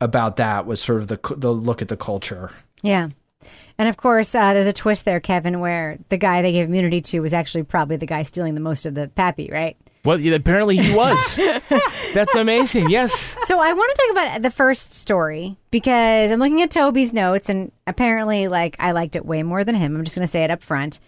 [0.02, 2.52] about that was sort of the the look at the culture.
[2.82, 3.10] Yeah.
[3.78, 7.02] And of course, uh, there's a twist there, Kevin, where the guy they gave immunity
[7.02, 9.78] to was actually probably the guy stealing the most of the pappy, right?
[10.06, 11.40] Well, apparently he was.
[12.14, 12.90] That's amazing.
[12.90, 13.38] Yes.
[13.44, 17.50] So I want to talk about the first story because I'm looking at Toby's notes,
[17.50, 19.96] and apparently, like I liked it way more than him.
[19.96, 21.00] I'm just going to say it up front.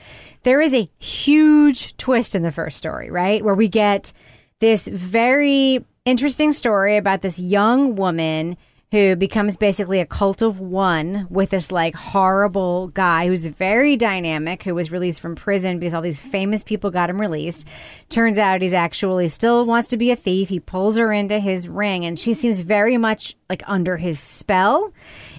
[0.43, 4.13] There is a huge twist in the first story, right, where we get
[4.59, 8.55] this very interesting story about this young woman
[8.95, 14.63] who becomes basically a cult of one with this like horrible guy who's very dynamic
[14.63, 17.67] who was released from prison because all these famous people got him released.
[18.07, 20.47] Turns out he's actually still wants to be a thief.
[20.47, 24.93] He pulls her into his ring and she seems very much like under his spell.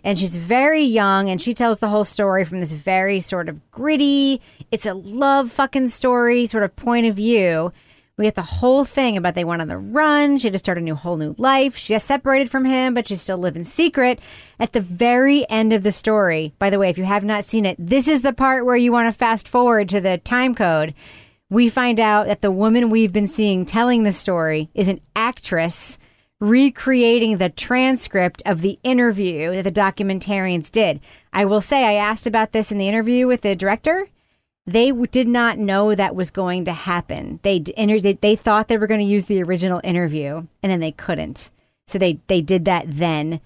[0.04, 3.70] And she's very young and she tells the whole story from this very sort of
[3.70, 7.72] gritty it's a love fucking story sort of point of view
[8.16, 10.38] we get the whole thing about they went on the run.
[10.38, 11.76] She had to start a new whole new life.
[11.76, 14.20] She got separated from him, but she's still living secret.
[14.58, 17.66] At the very end of the story, by the way, if you have not seen
[17.66, 20.94] it, this is the part where you want to fast forward to the time code.
[21.50, 25.98] We find out that the woman we've been seeing telling the story is an actress
[26.40, 31.00] recreating the transcript of the interview that the documentarians did.
[31.34, 34.08] I will say, I asked about this in the interview with the director
[34.66, 37.40] they w- did not know that was going to happen.
[37.42, 40.80] They, inter- they they thought they were going to use the original interview, and then
[40.80, 41.50] they couldn't.
[41.86, 43.40] So they they did that then.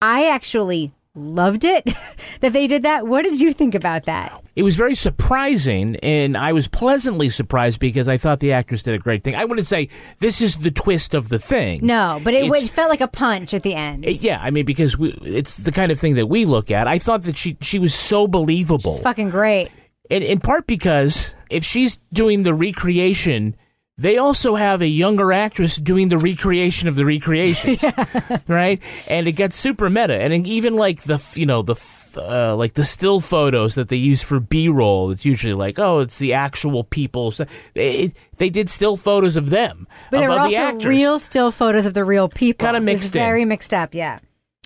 [0.00, 1.84] I actually loved it
[2.40, 3.06] that they did that.
[3.06, 4.40] What did you think about that?
[4.54, 8.94] It was very surprising, and I was pleasantly surprised because I thought the actress did
[8.94, 9.34] a great thing.
[9.34, 11.80] I wouldn't say this is the twist of the thing.
[11.84, 14.06] No, but it, it felt like a punch at the end.
[14.06, 16.86] Uh, Yeah, I mean because we, it's the kind of thing that we look at.
[16.86, 18.92] I thought that she she was so believable.
[18.94, 19.70] It's fucking great.
[20.10, 23.56] In, in part because if she's doing the recreation,
[23.96, 27.84] they also have a younger actress doing the recreation of the recreations,
[28.48, 28.80] right?
[29.08, 31.76] And it gets super meta, and even like the you know the
[32.16, 35.10] uh, like the still photos that they use for B roll.
[35.10, 37.30] It's usually like oh, it's the actual people.
[37.30, 37.44] So
[37.74, 41.18] it, they did still photos of them, But of, there were of the also real
[41.18, 42.66] still photos of the real people.
[42.66, 43.20] It was mixed in.
[43.20, 43.94] very mixed up.
[43.94, 44.20] Yeah.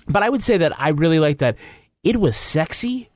[0.07, 1.57] But I would say that I really like that.
[2.03, 3.09] It was sexy,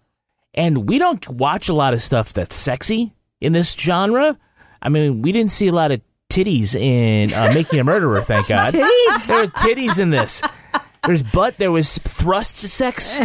[0.59, 4.37] and we don't watch a lot of stuff that's sexy in this genre.
[4.81, 8.47] I mean, we didn't see a lot of titties in uh, Making a Murderer, thank
[8.49, 8.73] God.
[8.73, 9.27] Titties?
[9.27, 10.43] There were titties in this.
[11.05, 11.57] There's butt.
[11.57, 13.19] There was thrust sex.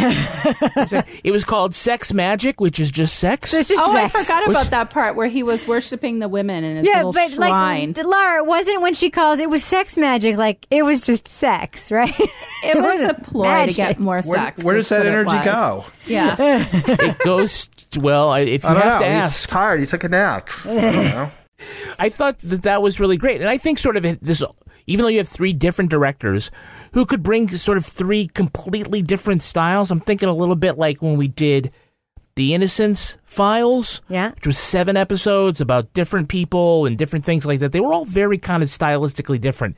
[1.24, 3.52] It was called Sex Magic, which is just sex.
[3.52, 6.86] oh, I forgot Which- about that part where he was worshiping the women in his
[6.86, 7.92] Yeah, little but shrine.
[7.96, 10.36] like Lara, it wasn't when she calls it was sex magic.
[10.36, 12.14] Like it was just sex, right?
[12.18, 13.76] it was a wasn't ploy to magic.
[13.76, 14.62] get more sex.
[14.62, 15.84] where does that energy go?
[16.06, 16.36] Yeah.
[16.38, 17.68] it goes
[17.98, 18.30] well.
[18.30, 19.06] I- If you I don't have know.
[19.06, 19.80] to He's ask, tired.
[19.80, 20.48] He took a nap.
[20.64, 21.30] I don't know.
[21.98, 24.42] I thought that that was really great, and I think sort of this
[24.86, 26.50] even though you have three different directors
[26.94, 31.02] who could bring sort of three completely different styles, I'm thinking a little bit like
[31.02, 31.72] when we did
[32.36, 37.60] the Innocence Files, yeah, which was seven episodes about different people and different things like
[37.60, 37.72] that.
[37.72, 39.76] They were all very kind of stylistically different.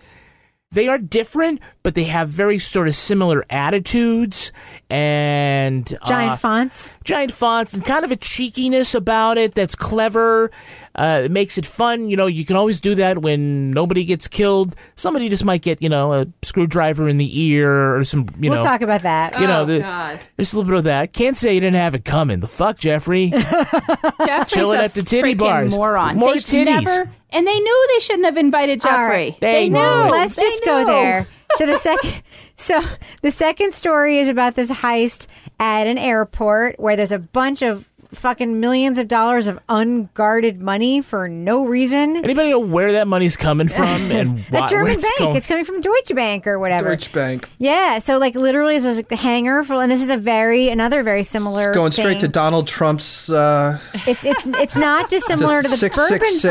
[0.73, 4.53] They are different, but they have very sort of similar attitudes
[4.91, 6.99] and Giant uh, fonts.
[7.05, 10.51] giant fonts and kind of a cheekiness about it that's clever.
[10.97, 12.09] Uh, it makes it fun.
[12.09, 14.75] You know, you can always do that when nobody gets killed.
[14.95, 18.57] Somebody just might get, you know, a screwdriver in the ear or some, you know
[18.57, 18.71] we'll know.
[18.71, 19.39] talk about that.
[19.39, 20.21] You know, Oh, the, God.
[20.37, 21.13] there's a little bit of that.
[21.13, 22.41] Can't say you didn't have it coming.
[22.41, 23.31] The fuck, Jeffrey?
[23.31, 25.77] Jeffrey's Chilling a at the titty freaking bars.
[25.77, 26.17] Moron.
[26.17, 26.85] More They've titties.
[26.85, 29.07] Never, and they knew they shouldn't have invited All Jeffrey.
[29.31, 29.41] right.
[29.41, 29.79] They knew.
[29.79, 30.11] knew.
[30.11, 30.87] Let's They just go knew.
[30.87, 31.27] there.
[31.57, 32.23] So the second,
[32.57, 32.81] so
[33.23, 35.27] the second story is about this heist
[35.61, 41.01] at an airport where there's a bunch of fucking millions of dollars of unguarded money
[41.01, 42.17] for no reason.
[42.17, 45.19] Anybody know where that money's coming from and A why, German it's bank.
[45.19, 45.37] going?
[45.37, 46.89] It's coming from Deutsche Bank or whatever.
[46.91, 47.49] Deutsche Bank.
[47.59, 47.99] Yeah.
[48.01, 51.03] So like literally, this was like the hangar for, and this is a very another
[51.03, 51.73] very similar.
[51.73, 52.29] Going straight to.
[52.29, 53.31] Donald Trump's.
[53.31, 56.43] Uh, It's it's it's not dissimilar to the Six- bourbon six-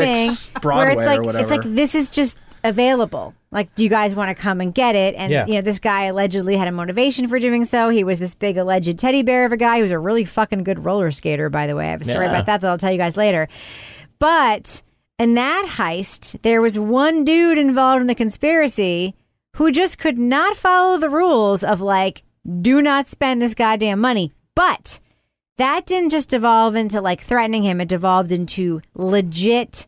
[0.46, 3.34] thing, Broadway where it's like or it's like this is just available.
[3.50, 5.14] Like, do you guys want to come and get it?
[5.14, 5.46] And Yeah.
[5.46, 7.88] you know, this guy allegedly had a motivation for doing so.
[7.88, 9.76] He was this big alleged teddy bear of a guy.
[9.76, 11.86] He was a really fucking good roller skater, by the way.
[11.88, 12.32] I have a story Yeah.
[12.32, 13.48] about that that I'll tell you guys later.
[14.18, 14.82] But
[15.18, 19.14] in that heist, there was one dude involved in the conspiracy
[19.56, 22.22] who just could not follow the rules of like,
[22.60, 24.32] do not spend this goddamn money.
[24.54, 25.00] But
[25.56, 29.86] that didn't just devolve into like threatening him, it devolved into legit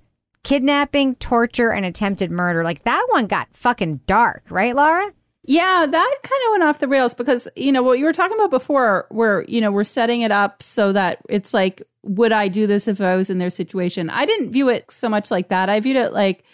[0.48, 2.64] kidnapping, torture, and attempted murder.
[2.64, 5.12] Like that one got fucking dark, right, Lara?
[5.44, 8.34] Yeah, that kind of went off the rails because, you know, what you were talking
[8.34, 12.48] about before, where, you know, we're setting it up so that it's like, would I
[12.48, 14.08] do this if I was in their situation?
[14.08, 15.68] I didn't view it so much like that.
[15.68, 16.44] I viewed it like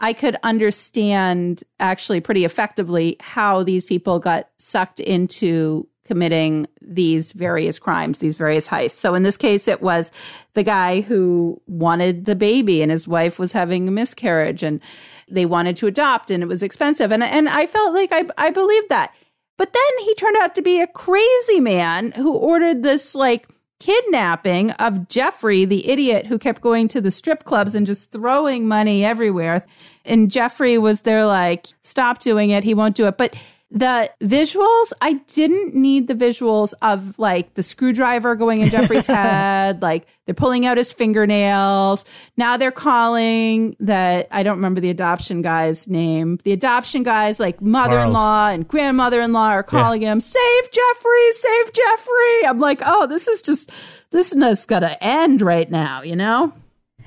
[0.00, 7.78] I could understand actually pretty effectively how these people got sucked into committing these various
[7.78, 8.92] crimes, these various heists.
[8.92, 10.12] So in this case, it was
[10.52, 14.80] the guy who wanted the baby and his wife was having a miscarriage and
[15.28, 17.10] they wanted to adopt and it was expensive.
[17.10, 19.14] And, and I felt like I, I believed that.
[19.56, 23.48] But then he turned out to be a crazy man who ordered this like
[23.80, 28.66] kidnapping of Jeffrey, the idiot who kept going to the strip clubs and just throwing
[28.66, 29.66] money everywhere.
[30.04, 32.64] And Jeffrey was there like, stop doing it.
[32.64, 33.16] He won't do it.
[33.16, 33.34] But
[33.74, 39.82] the visuals, I didn't need the visuals of like the screwdriver going in Jeffrey's head,
[39.82, 42.04] like they're pulling out his fingernails.
[42.36, 46.38] Now they're calling that I don't remember the adoption guy's name.
[46.44, 52.60] The adoption guy's like mother-in-law and grandmother-in-law are calling him, "Save Jeffrey, save Jeffrey." I'm
[52.60, 53.72] like, "Oh, this is just
[54.12, 56.52] this is going to end right now," you know?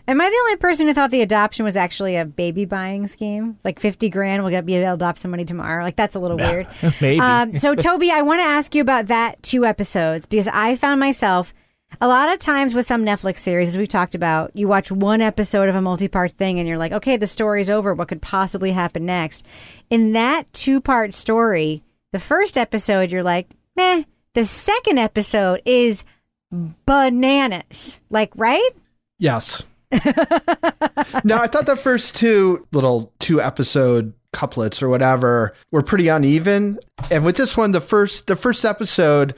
[0.09, 3.55] Am I the only person who thought the adoption was actually a baby buying scheme?
[3.57, 5.83] It's like 50 grand, we'll get, be able to adopt somebody tomorrow.
[5.83, 6.67] Like, that's a little weird.
[7.01, 7.19] Maybe.
[7.19, 11.01] Um, so, Toby, I want to ask you about that two episodes because I found
[11.01, 11.53] myself
[11.99, 15.21] a lot of times with some Netflix series, as we've talked about, you watch one
[15.21, 17.93] episode of a multi part thing and you're like, okay, the story's over.
[17.93, 19.45] What could possibly happen next?
[19.89, 21.83] In that two part story,
[22.13, 24.03] the first episode, you're like, meh.
[24.33, 26.03] The second episode is
[26.51, 28.01] bananas.
[28.09, 28.69] Like, right?
[29.17, 29.63] Yes.
[31.23, 36.79] no, I thought the first two little two episode couplets or whatever were pretty uneven.
[37.09, 39.33] And with this one, the first the first episode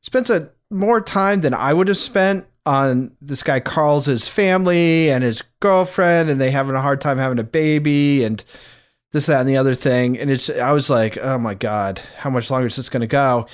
[0.00, 5.10] spends a more time than I would have spent on this guy Karls his family
[5.10, 8.44] and his girlfriend, and they having a hard time having a baby and
[9.12, 10.18] this, that, and the other thing.
[10.18, 13.46] And it's I was like, oh my God, how much longer is this gonna go?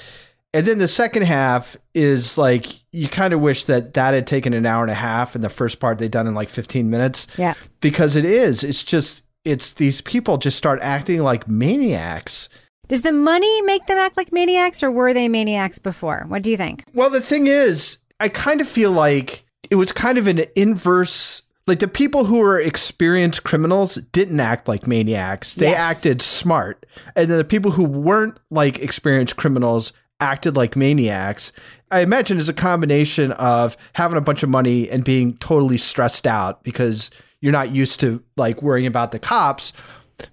[0.52, 4.52] And then the second half is like you kind of wish that that had taken
[4.52, 7.26] an hour and a half, and the first part they'd done in like 15 minutes.
[7.38, 7.54] Yeah.
[7.80, 8.64] Because it is.
[8.64, 12.48] It's just it's these people just start acting like maniacs.
[12.88, 16.24] Does the money make them act like maniacs, or were they maniacs before?
[16.26, 16.84] What do you think?
[16.94, 21.42] Well, the thing is, I kind of feel like it was kind of an inverse.
[21.68, 25.54] Like the people who were experienced criminals didn't act like maniacs.
[25.54, 25.78] They Yes.
[25.78, 26.84] acted smart.
[27.14, 31.52] And then the people who weren't like experienced criminals acted like maniacs.
[31.90, 36.26] I imagine it's a combination of having a bunch of money and being totally stressed
[36.26, 37.10] out because
[37.40, 39.72] you're not used to like worrying about the cops.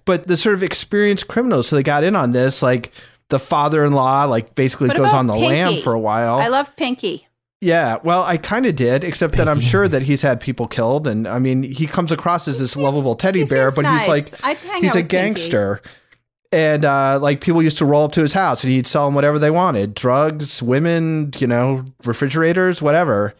[0.04, 2.92] But the sort of experienced criminals, so they got in on this, like
[3.30, 5.48] the father-in-law, like basically What goes on the Pinky?
[5.48, 6.36] lam for a while.
[6.36, 7.26] I love Pinky.
[7.60, 11.08] Yeah, well, I kind of did, except that I'm sure that he's had people killed,
[11.08, 14.30] and I mean, he comes across as this lovable teddy bear, seems but nice.
[14.30, 15.97] he's like he's a gangster, Pinky.
[16.50, 19.14] And uh, like people used to roll up to his house, and he'd sell them
[19.14, 23.34] whatever they wanted: drugs, women, you know, refrigerators, whatever.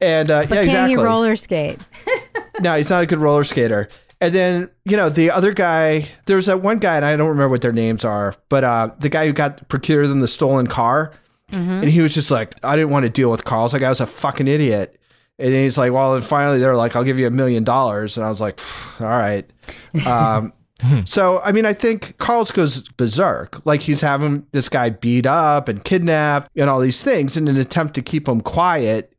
[0.00, 0.96] And uh, But yeah, can exactly.
[0.96, 1.78] he roller skate?
[2.60, 3.88] no, he's not a good roller skater.
[4.20, 7.28] And then, you know, the other guy, there was that one guy, and I don't
[7.28, 10.66] remember what their names are, but uh, the guy who got procured in the stolen
[10.66, 11.12] car,
[11.52, 11.82] Mhm.
[11.82, 14.00] and he was just like, I didn't want to deal with Karls like, I was
[14.00, 15.00] a fucking idiot.
[15.38, 18.16] And then he's like, well, and finally they're like, I'll give you a million dollars.
[18.16, 18.58] And I was like,
[19.00, 19.48] all right.
[20.06, 21.00] Um, Hmm.
[21.04, 23.64] so, I mean, I think Karls goes berserk.
[23.66, 27.56] Like he's having this guy beat up and kidnapped and all these things in an
[27.56, 29.12] attempt to keep him quiet.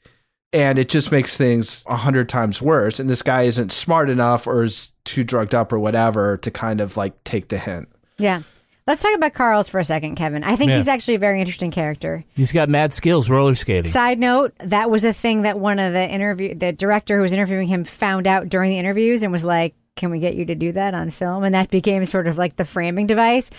[0.51, 2.99] And it just makes things a hundred times worse.
[2.99, 6.79] And this guy isn't smart enough or is too drugged up or whatever to kind
[6.81, 7.87] of like take the hint.
[8.17, 8.41] Yeah.
[8.87, 10.43] Let's talk about Karls for a second, Kevin.
[10.43, 10.77] I think Yeah.
[10.77, 12.23] he's actually a very interesting character.
[12.33, 13.91] He's got mad skills roller skating.
[13.91, 17.33] Side note, that was a thing that one of the interview the director who was
[17.33, 20.55] interviewing him found out during the interviews and was like, "Can we get you to
[20.55, 23.51] do that on film?" And that became sort of like the framing device.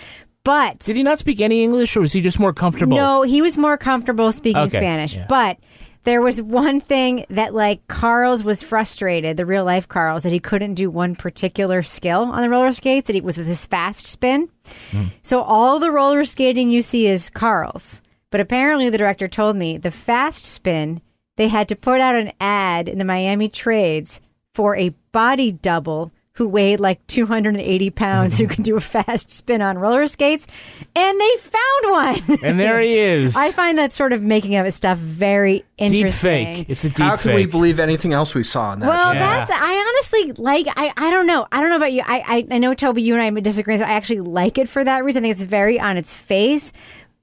[0.43, 2.97] But Did he not speak any English, or was he just more comfortable?
[2.97, 5.15] No, he was more comfortable speaking Okay, Spanish.
[5.15, 5.27] yeah.
[5.29, 5.57] But
[6.03, 10.39] there was one thing that like Karls was frustrated, the real life Karls, that he
[10.39, 14.49] couldn't do one particular skill on the roller skates, that he was this fast spin.
[14.91, 15.03] Hmm.
[15.21, 18.01] So all the roller skating you see is Karls.
[18.31, 21.01] But apparently the director told me the fast spin,
[21.37, 24.21] they had to put out an ad in the Miami trades
[24.55, 29.61] for a body double who weighed like 280 pounds who could do a fast spin
[29.61, 30.47] on roller skates.
[30.95, 31.91] And they found
[32.29, 32.39] one.
[32.43, 33.35] And there he is.
[33.35, 36.45] I find that sort of making of it stuff very interesting.
[36.45, 36.69] Deep fake.
[36.69, 38.87] It's a deep How can we believe anything else we saw in that?
[38.87, 39.19] Well, show?
[39.19, 42.47] that's I honestly like I I don't know I don't know about you I I,
[42.55, 45.03] I know Toby you and I may disagree so I actually like it for that
[45.03, 46.71] reason I think it's very on its face,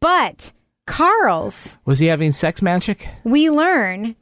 [0.01, 0.53] but
[0.87, 3.09] Karls Was he having sex magic?
[3.25, 4.17] we learn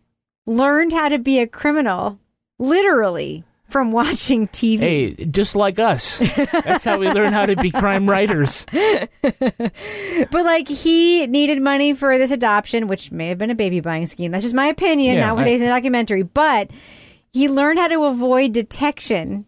[0.47, 2.21] learned how to be a criminal
[2.59, 4.79] literally from watching TV.
[4.79, 6.19] Hey, just like us.
[6.19, 8.65] That's how we learn how to be crime writers.
[10.31, 14.07] But like he needed money for this adoption, which may have been a baby buying
[14.07, 14.31] scheme.
[14.33, 16.23] That's just my opinion, Yeah, not what I- they say in the documentary.
[16.23, 16.71] But
[17.33, 19.47] he learned how to avoid detection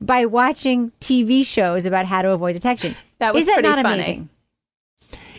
[0.00, 2.94] by watching TV shows about how to avoid detection.
[3.20, 3.94] That was Is that pretty not funny.
[4.02, 4.28] amazing?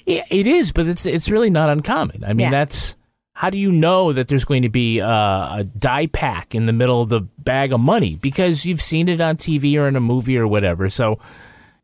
[0.05, 2.23] Yeah, it is, but it's it's really not uncommon.
[2.23, 2.49] I mean, Yeah.
[2.51, 2.94] that's
[3.35, 6.73] how do you know that there's going to be uh, a die pack in the
[6.73, 9.99] middle of the bag of money because you've seen it on TV or in a
[9.99, 10.89] movie or whatever.
[10.89, 11.19] So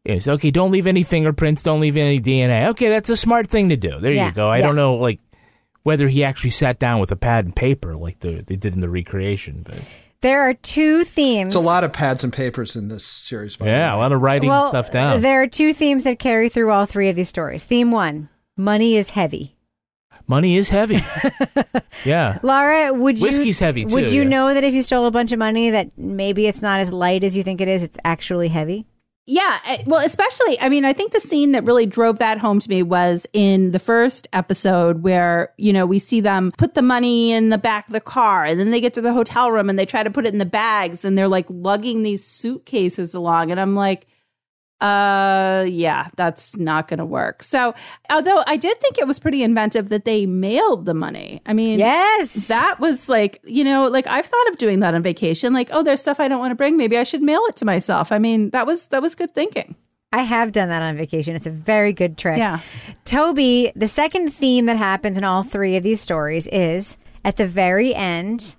[0.05, 0.49] it's okay.
[0.49, 1.61] Don't leave any fingerprints.
[1.61, 2.69] Don't leave any DNA.
[2.69, 3.99] Okay, that's a smart thing to do.
[3.99, 4.45] There Yeah, you go.
[4.45, 4.67] I yeah.
[4.67, 5.19] don't know like
[5.83, 8.79] whether he actually sat down with a pad and paper like the, they did in
[8.79, 9.63] the recreation.
[9.65, 9.83] But
[10.21, 11.53] There are two themes.
[11.53, 13.57] It's a lot of pads and papers in this series.
[13.57, 15.19] By the yeah, a lot of writing well, stuff down.
[15.19, 17.65] There are two themes that carry through all three of these stories.
[17.65, 19.57] Theme one: money is heavy.
[20.28, 21.03] Money is heavy.
[22.05, 22.39] yeah.
[22.43, 24.30] Lara, would you Whiskey's heavy, too, Would you yeah.
[24.30, 27.24] know that if you stole a bunch of money, that maybe it's not as light
[27.24, 27.84] as you think it is?
[27.84, 28.86] It's actually heavy.
[29.28, 32.59] Yeah, eh, well, especially, I mean, I think the scene that really drove that home
[32.59, 36.82] to me was in the first episode where, you know, we see them put the
[36.82, 39.69] money in the back of the car and then they get to the hotel room
[39.69, 43.13] and they try to put it in the bags and they're like lugging these suitcases
[43.13, 43.51] along.
[43.51, 44.07] And I'm like,
[44.82, 47.43] uh, yeah, that's not going to work.
[47.43, 47.73] So,
[48.09, 51.41] although I did think it was pretty inventive that they mailed the money.
[51.45, 52.47] I mean, Yes.
[52.47, 55.53] that was like, you know, like I've thought of doing that on vacation.
[55.53, 56.77] Like, oh, there's stuff I don't want to bring.
[56.77, 58.11] Maybe I should mail it to myself.
[58.11, 59.75] I mean, that was that was good thinking.
[60.13, 61.36] I have done that on vacation.
[61.38, 62.38] It's a very good trick.
[62.38, 62.59] Yeah.
[63.05, 67.47] Toby, the second theme that happens in all three of these stories is at the
[67.47, 68.55] very end,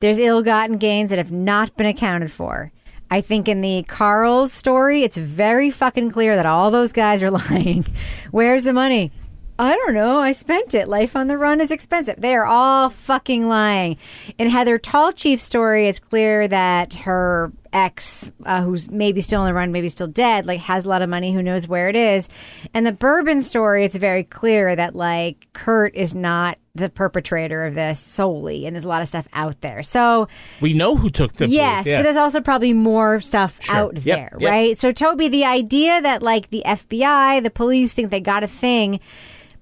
[0.00, 2.70] there's ill gotten gains that have not been accounted for.
[3.10, 7.30] I think in the Karls story, it's very fucking clear that all those guys are
[7.50, 7.84] lying.
[8.30, 9.12] Where's the money?
[9.56, 10.18] I don't know.
[10.18, 10.88] I spent it.
[10.88, 12.16] Life on the run is expensive.
[12.20, 13.98] They are all fucking lying.
[14.36, 19.54] In Heather Tallchief's story, it's clear that her ex, uh, who's maybe still on the
[19.54, 21.32] run, maybe still dead, like has a lot of money.
[21.32, 22.28] Who knows where it is?
[22.74, 27.76] And the Bourbon story, it's very clear that like Kurt is not the perpetrator of
[27.76, 29.84] this solely, and there's a lot of stuff out there.
[29.84, 30.26] So
[30.60, 31.98] we know who took the yes, yeah.
[31.98, 33.76] but there's also probably more stuff Sure.
[33.76, 34.50] out Yep, there, yep.
[34.50, 34.76] right?
[34.76, 38.98] So Toby, the idea that like the FBI, the police think they got a thing,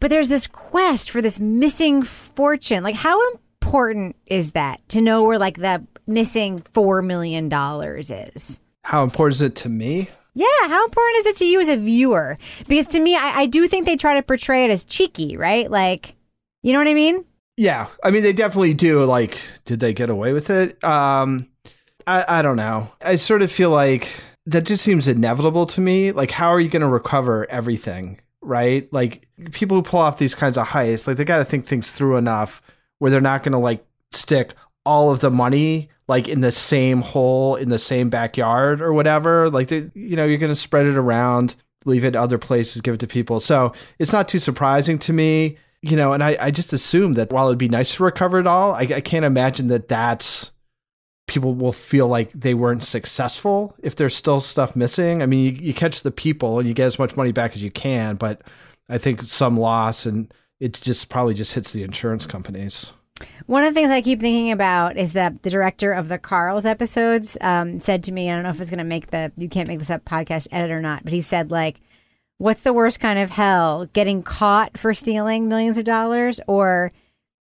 [0.03, 2.82] but there's this quest for this missing fortune.
[2.82, 3.20] Like how
[3.62, 8.59] important is that to know where like the missing 4 million dollars is?
[8.82, 10.11] How important is it to me?
[10.34, 12.36] Yeah, how important is it to you as a viewer?
[12.66, 15.70] Because to me, I, I do think they try to portray it as cheeky, right?
[15.70, 16.16] Like,
[16.64, 17.24] you know what I mean?
[17.57, 19.05] Yeah, I mean they definitely do.
[19.05, 20.82] Like, did they get away with it?
[20.82, 21.48] Um,
[22.09, 22.90] I I don't know.
[23.05, 24.09] I sort of feel like
[24.46, 26.11] that just seems inevitable to me.
[26.11, 28.18] Like, how are you going to recover everything?
[28.43, 28.93] Right?
[28.93, 31.90] Like, people who pull off these kinds of heists, like they got to think things
[31.90, 32.61] through enough
[32.99, 37.01] where they're not going to like stick all of the money like in the same
[37.01, 39.49] hole in the same backyard or whatever.
[39.49, 42.95] Like, they, you know, you're going to spread it around, leave it other places, give
[42.95, 43.40] it to people.
[43.40, 47.32] So it's not too surprising to me you know, and I, I just assume that
[47.32, 50.51] while it'd be nice to recover it all, I, I can't imagine that that's
[51.26, 55.22] people will feel like they weren't successful if there's still stuff missing.
[55.22, 57.62] I mean, you, you catch the people and you get as much money back as
[57.62, 58.42] you can, but
[58.88, 62.92] I think some loss and it just probably just hits the insurance companies.
[63.46, 66.64] One of the things I keep thinking about is that the director of the Karls
[66.64, 69.48] episodes um, said to me, I don't know if it's going to make the You
[69.48, 71.80] Can't Make This Up podcast edit or not, but he said, like,
[72.38, 73.86] what's the worst kind of hell?
[73.92, 76.92] Getting caught for stealing millions of dollars or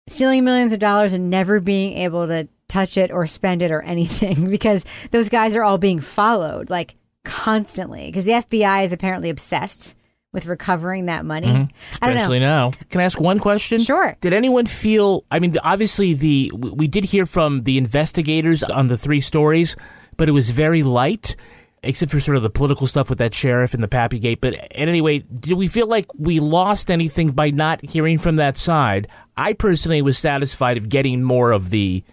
[0.09, 3.83] stealing millions of dollars and never being able to touch it or spend it or
[3.83, 9.31] anything because those guys are all being followed like constantly because the FBI is apparently
[9.31, 9.97] obsessed
[10.33, 11.47] with recovering that money.
[11.47, 11.69] Mhm.
[12.01, 12.23] I don't know.
[12.23, 12.71] Especially now.
[12.89, 13.81] Can I ask one question?
[13.81, 14.17] Sure.
[14.23, 15.25] Did anyone feel?
[15.31, 19.77] I mean, obviously the we we did hear from the investigators on the three stories,
[20.17, 21.37] but it was very light,
[21.83, 24.41] except for sort of the political stuff with that sheriff and the Pappy Gate.
[24.41, 28.37] But at any rate, did we feel like we lost anything by not hearing from
[28.37, 29.09] that side?
[29.37, 32.05] I personally was satisfied of getting more of the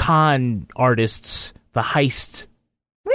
[0.00, 2.46] con artists, the heist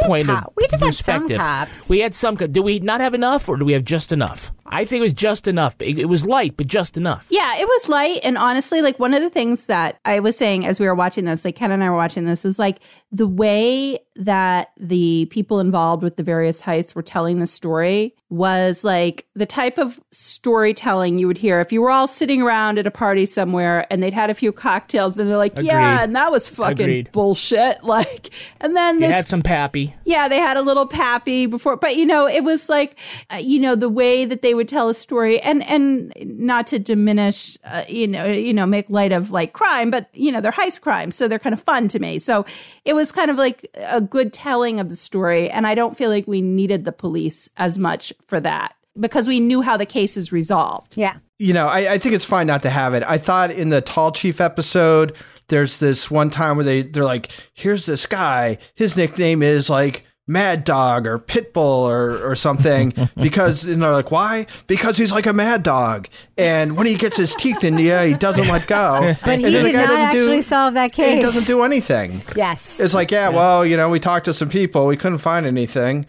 [0.03, 1.89] point cop- of we did have some cops.
[1.89, 2.37] We had some.
[2.37, 4.51] co- Did we not have enough, or do we have just enough?
[4.65, 5.75] I think it was just enough.
[5.79, 7.27] It, it was light, but just enough.
[7.29, 8.19] Yeah, it was light.
[8.23, 11.25] And honestly, like one of the things that I was saying as we were watching
[11.25, 12.79] this, like Ken and I were watching this, is like
[13.11, 18.83] the way that the people involved with the various heists were telling the story was
[18.83, 22.87] like the type of storytelling you would hear if you were all sitting around at
[22.87, 26.31] a party somewhere and they'd had a few cocktails and they're like, yeah, and that
[26.31, 27.11] was fucking Agreed.
[27.11, 27.77] bullshit.
[27.85, 29.95] Like, and then this had some Pappy.
[30.05, 32.97] yeah, they had a little pappy before, but you know, it was like,
[33.29, 36.79] uh, you know, the way that they would tell a story, and and not to
[36.79, 40.51] diminish, uh, you know, you know, make light of like crime, but you know, they're
[40.51, 42.19] heist crimes, so they're kind of fun to me.
[42.19, 42.45] So
[42.85, 46.09] it was kind of like a good telling of the story, and I don't feel
[46.09, 50.15] like we needed the police as much for that because we knew how the case
[50.17, 50.95] is resolved.
[50.97, 51.17] Yeah.
[51.37, 53.03] you know, I, I think it's fine not to have it.
[53.03, 55.13] I thought in the Tallchief episode,
[55.47, 58.57] there's this one time where they they're like, "Here's this guy.
[58.75, 63.91] His nickname is like Mad Dog or pit bull or or something," because and they're
[63.91, 64.47] like, "Why?
[64.67, 66.07] Because he's like a mad dog,
[66.37, 69.51] and when he gets his teeth in you, he doesn't let go." But And he
[69.51, 71.15] then the did guy not doesn't do- actually solve that case.
[71.15, 72.23] He doesn't do anything.
[72.35, 72.79] Yes.
[72.79, 76.05] It's like, yeah, well, you know, we talked to some people, we couldn't find anything,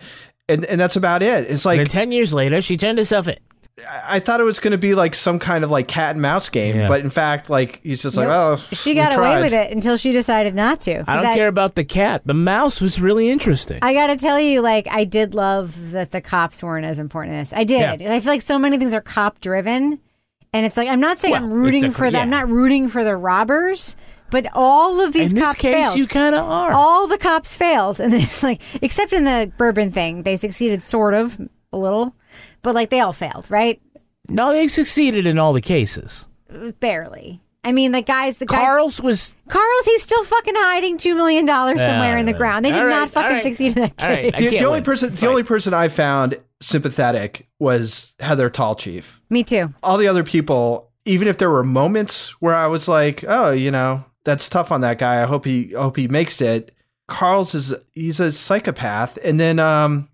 [0.48, 1.50] and and that's about it.
[1.50, 3.36] It's like and then ten years later, she turned herself in.
[3.86, 6.48] I thought it was going to be like some kind of like cat and mouse
[6.48, 6.86] game, Yeah.
[6.88, 9.98] but in fact, like he's just like, oh, she we got away with it until
[9.98, 11.04] she decided not to.
[11.06, 12.22] I don't that- care about the cat.
[12.24, 13.78] The mouse was really interesting.
[13.82, 17.36] I got to tell you, like, I did love that the cops weren't as important
[17.36, 17.58] as this.
[17.58, 18.00] I did.
[18.00, 18.14] Yeah.
[18.14, 20.00] I feel like so many things are cop driven.
[20.54, 22.38] And it's like, I'm not saying Well, I'm rooting it's a- for the, I'm yeah.
[22.38, 23.94] not rooting for the robbers,
[24.30, 25.98] but all of these In this cops case, failed.
[25.98, 26.72] you kinda are.
[26.72, 28.00] All the cops failed.
[28.06, 31.38] And it's like, except in the bourbon thing, they succeeded sort of
[31.74, 32.14] a little,
[32.66, 33.80] but like they all failed, right?
[34.28, 36.26] No, they succeeded in all the cases.
[36.80, 37.40] Barely.
[37.64, 38.58] I mean, the guys, the guys.
[38.60, 42.64] Karls was Karls, he's still fucking hiding $2 million somewhere in the Uh, ground.
[42.64, 44.32] They did all right, not fucking all right, succeed in that case.
[44.34, 44.84] I The, the only win.
[44.84, 49.20] person, the only person I found sympathetic was Heather Tallchief.
[49.30, 49.70] Me too.
[49.82, 53.70] All the other people, even if there were moments where I was like, oh, you
[53.70, 55.22] know, that's tough on that guy.
[55.22, 56.72] I hope he, I hope he makes it.
[57.08, 60.08] Karls is he's a psychopath, and then um,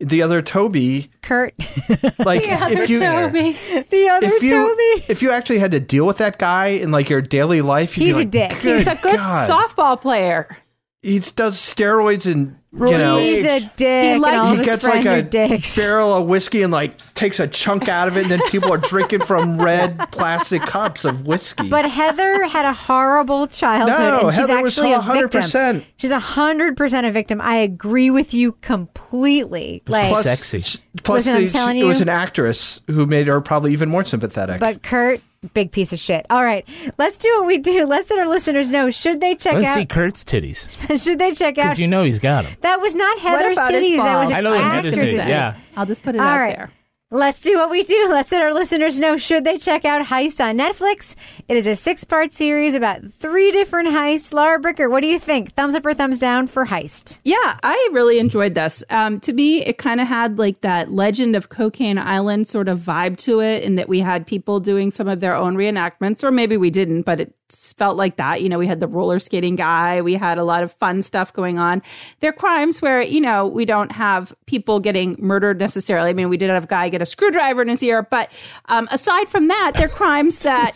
[0.00, 1.54] the other Toby, Kurt.
[2.18, 3.52] like the other if you Toby.
[3.90, 5.04] The other if you Toby.
[5.08, 8.04] if you actually had to deal with that guy in like your daily life, you'd
[8.04, 8.52] He's be a like, dick.
[8.54, 9.50] He's a good God.
[9.50, 10.56] softball player.
[11.02, 13.80] He does steroids and you know He's a dick.
[13.86, 15.74] and all he gets like a dicks.
[15.74, 18.76] barrel of whiskey and like takes a chunk out of it, and then people are
[18.78, 21.68] drinking from red plastic cups of whiskey.
[21.70, 25.32] But Heather had a horrible childhood, No, and she's Heather was actually a 100%.
[25.72, 25.88] victim.
[25.96, 27.40] She's hundred percent a victim.
[27.40, 29.82] I agree with you completely.
[29.88, 30.62] Like, sexy.
[31.02, 34.04] Plus, Listen, I'm the- telling it was an actress who made her probably even more
[34.04, 34.60] sympathetic.
[34.60, 36.26] but Kurt, big piece of shit.
[36.30, 36.66] All right,
[36.98, 37.86] let's do what we do.
[37.90, 38.90] Let's let our listeners know.
[38.90, 39.74] Should they check Let's out?
[39.74, 41.64] see Kurt's titties should they check out?
[41.64, 42.52] because you know he's got them.
[42.60, 43.96] that was not Heather's titties.
[43.96, 44.30] That was balls?
[44.30, 45.56] an I know he had his actress's titties, yeah.
[45.76, 46.56] I'll just put it All out right.
[46.56, 46.72] there.
[47.12, 48.06] Let's do what we do.
[48.08, 51.16] Let's let our listeners know should they check out Heist on Netflix.
[51.48, 54.32] It is a six part series about three different heists.
[54.32, 55.52] Lara Bricker, what do you think?
[55.54, 57.18] Thumbs up or thumbs down for Heist?
[57.24, 58.84] Yeah, I really enjoyed this.
[58.90, 62.78] Um, to me, it kind of had like that Legend of Cocaine Island sort of
[62.78, 66.30] vibe to it, in that we had people doing some of their own reenactments, or
[66.30, 68.42] maybe we didn't, but it felt like that.
[68.42, 71.32] You know, we had the roller skating guy, we had a lot of fun stuff
[71.32, 71.82] going on.
[72.20, 76.10] They're crimes where, you know, we don't have people getting murdered necessarily.
[76.10, 78.30] I mean, we did have a guy get a screwdriver in his ear, but
[78.66, 80.72] um, aside from that, they're crimes that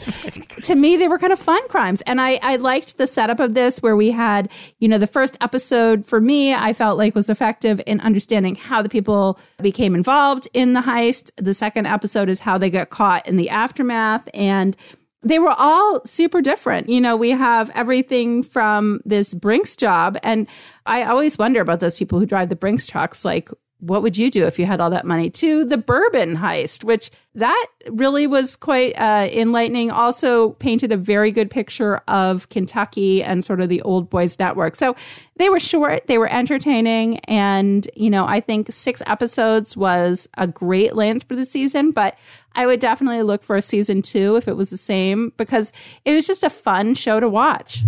[0.63, 3.55] to me they were kind of fun crimes and I, I liked the setup of
[3.55, 7.31] this where we had you know the first episode for me i felt like was
[7.31, 12.41] effective in understanding how the people became involved in the heist the second episode is
[12.41, 14.77] how they got caught in the aftermath and
[15.25, 16.89] they were all super different.
[16.89, 20.19] You know, we have everything from this Brinks job.
[20.23, 20.47] And
[20.87, 23.25] I always wonder about those people who drive the Brinks trucks.
[23.25, 23.51] Like,
[23.87, 27.11] what would you do if you had all that money to the bourbon heist which
[27.35, 33.45] that really was quite uh, enlightening also painted a very good picture of kentucky and
[33.45, 34.97] sort of the old boys network so
[35.37, 40.47] they were short they were entertaining and you know i think six episodes was a
[40.47, 42.17] great length for the season but
[42.55, 45.73] i would definitely look for a season two if it was the same because
[46.05, 47.83] it was just a fun show to watch.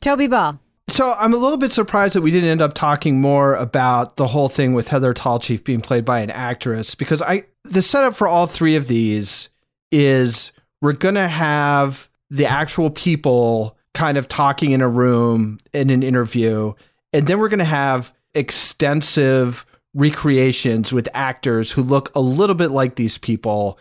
[0.00, 0.60] Toby Ball.
[0.88, 4.28] So I'm a little bit surprised that we didn't end up talking more about the
[4.28, 8.28] whole thing with Heather Tallchief being played by an actress because I the setup for
[8.28, 9.48] all three of these
[9.90, 16.02] is we're gonna have the actual people kind of talking in a room in an
[16.02, 16.72] interview,
[17.12, 22.94] and then we're gonna have extensive recreations with actors who look a little bit like
[22.94, 23.78] these people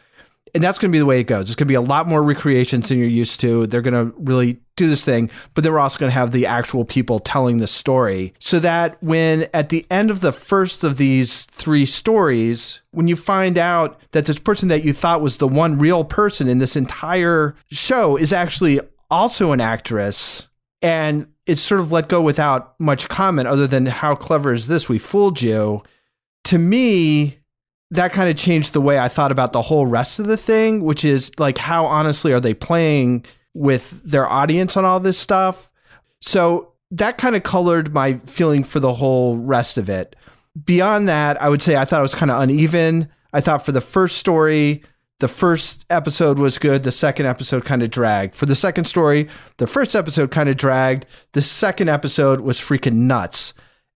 [0.55, 1.47] and that's going to be the way it goes.
[1.47, 3.67] It's going to be a lot more recreations than you're used to.
[3.67, 6.45] They're going to really do this thing, but then we're also going to have the
[6.45, 10.95] actual people telling the story so that when at the end of the first of
[10.95, 15.47] these three stories, when you find out that this person that you thought was the
[15.47, 18.79] one real person in this entire show is actually
[19.11, 20.47] also an actress
[20.81, 24.87] and it's sort of let go without much comment other than how clever is this?
[24.87, 25.83] We fooled you.
[26.45, 27.39] To me,
[27.95, 30.83] that kind of changed the way I thought about the whole rest of the thing,
[30.83, 35.69] which is like how honestly are they playing with their audience on all this stuff.
[36.21, 40.15] So that kind of colored my feeling for the whole rest of it.
[40.63, 43.09] Beyond that, I would say I thought it was kind of uneven.
[43.33, 44.83] I thought for the first story,
[45.19, 46.83] the first episode was good.
[46.83, 48.35] The second episode kind of dragged.
[48.35, 51.05] For the second story, the first episode kind of dragged.
[51.33, 53.53] The second episode was freaking nuts.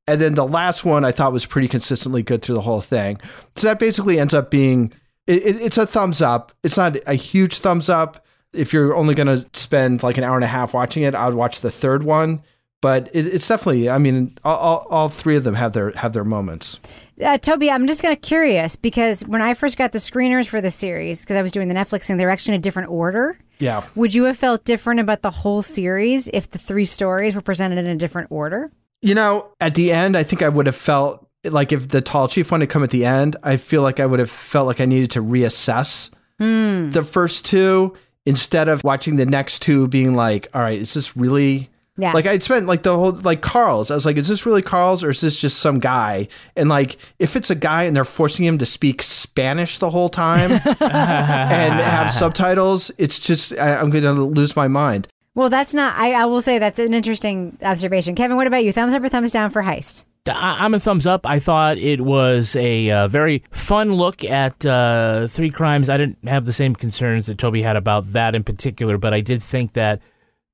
[0.10, 3.22] And then the last one I thought was pretty consistently good through the whole thing.
[3.55, 4.91] So that basically ends up being
[5.28, 6.51] it, it, it's a thumbs up.
[6.64, 8.26] It's not a huge thumbs up.
[8.51, 11.26] If you're only going to spend like an hour and a half watching it, I
[11.26, 12.41] would watch the third one.
[12.82, 16.14] But it, it's definitely, I mean, all, all, all, three of them have their have
[16.14, 16.80] their moments.
[17.24, 20.60] Uh, Toby, I'm just kind of curious because when I first got the screeners for
[20.60, 22.89] the series, because I was doing the Netflix thing, they were actually in a different
[22.89, 23.38] order.
[23.60, 23.86] Yeah.
[23.95, 27.78] Would you have felt different about the whole series if the three stories were presented
[27.78, 28.72] in a different order?
[29.02, 32.52] You know, at the end, I think I would have felt like if the Tallchief
[32.52, 34.86] one had come at the end, I feel like I would have felt like I
[34.86, 36.91] needed to reassess mm.
[36.91, 37.95] the first two
[38.26, 41.70] instead of watching the next two being like, all right, is this really.
[41.97, 42.14] Yeah.
[42.14, 43.91] Like I'd spent like the whole like Karls.
[43.91, 46.30] I was like, is this really Karls or is this just some guy?
[46.56, 50.08] And like, if it's a guy and they're forcing him to speak Spanish the whole
[50.08, 55.10] time and have subtitles, it's just I, I'm going to lose my mind.
[55.40, 55.98] Well, that's not.
[55.98, 58.14] I, I will say that's an interesting observation.
[58.14, 58.74] Kevin, what about you?
[58.74, 60.04] Thumbs up or thumbs down for Heist?
[60.28, 61.26] I'm a thumbs up.
[61.26, 65.90] I thought it was a uh, very fun look at uh, three crimes.
[65.90, 69.22] I didn't have the same concerns that Toby had about that in particular, but I
[69.22, 70.02] did think that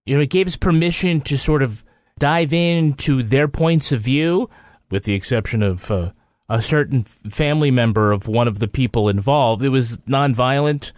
[0.06, 1.84] you know it gave us permission to sort of
[2.20, 4.52] dive into their points of view,
[4.92, 6.12] with the exception of uh,
[6.48, 9.64] a certain family member of one of the people involved.
[9.64, 10.92] It was nonviolent.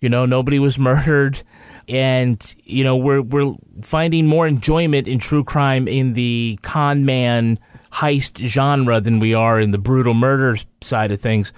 [0.00, 1.44] You know, nobody was murdered
[1.88, 7.58] and you know we're we're finding more enjoyment in true crime in the con man
[7.92, 11.52] heist genre than we are in the brutal murder side of things.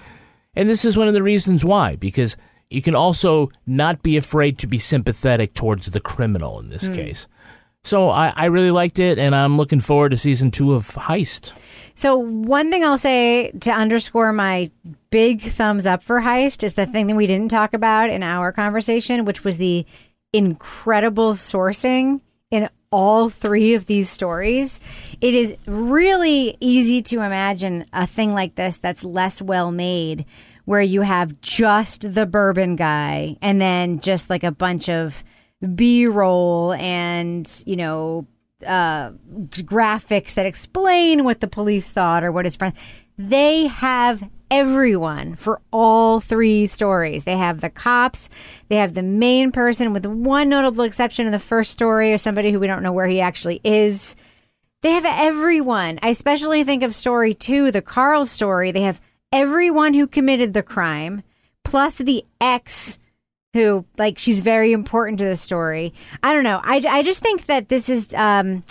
[0.54, 2.36] And this is one of the reasons why because
[2.70, 6.94] you can also not be afraid to be sympathetic towards the criminal in this mm.
[6.94, 7.26] case.
[7.82, 11.52] So I, I really liked it, and I'm looking forward to season two of Heist.
[11.94, 14.70] So one thing I'll say to underscore my
[15.10, 18.52] big thumbs up for Heist is the thing that we didn't talk about in our
[18.52, 19.86] conversation, which was the
[20.32, 22.20] incredible sourcing
[22.50, 24.80] in all three of these stories.
[25.20, 30.24] It is really easy to imagine a thing like this that's less well made,
[30.64, 35.22] where you have just the bourbon guy and then just like a bunch of
[35.74, 38.26] B roll and, you know,
[38.66, 39.10] uh,
[39.50, 42.74] graphics that explain what the police thought or what his friend.
[43.16, 47.24] They have everyone for all three stories.
[47.24, 48.28] They have the cops,
[48.68, 52.50] they have the main person, with one notable exception in the first story, or somebody
[52.50, 54.16] who we don't know where he actually is.
[54.82, 55.98] They have everyone.
[56.02, 58.72] I especially think of story two, the Carl story.
[58.72, 59.00] They have
[59.32, 61.22] everyone who committed the crime,
[61.64, 62.98] plus the ex
[63.52, 65.92] who, like, she's very important to the story.
[66.22, 66.60] I don't know.
[66.62, 68.14] I, I just think that this is.
[68.14, 68.62] Um,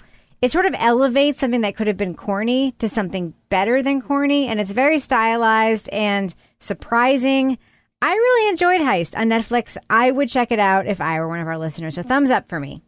[0.41, 4.47] it sort of elevates something that could have been corny to something better than corny,
[4.47, 7.57] and it's very stylized and surprising.
[8.01, 9.77] I really enjoyed Heist on Netflix.
[9.89, 11.95] I would check it out if I were one of our listeners.
[11.95, 12.81] So thumbs up for me.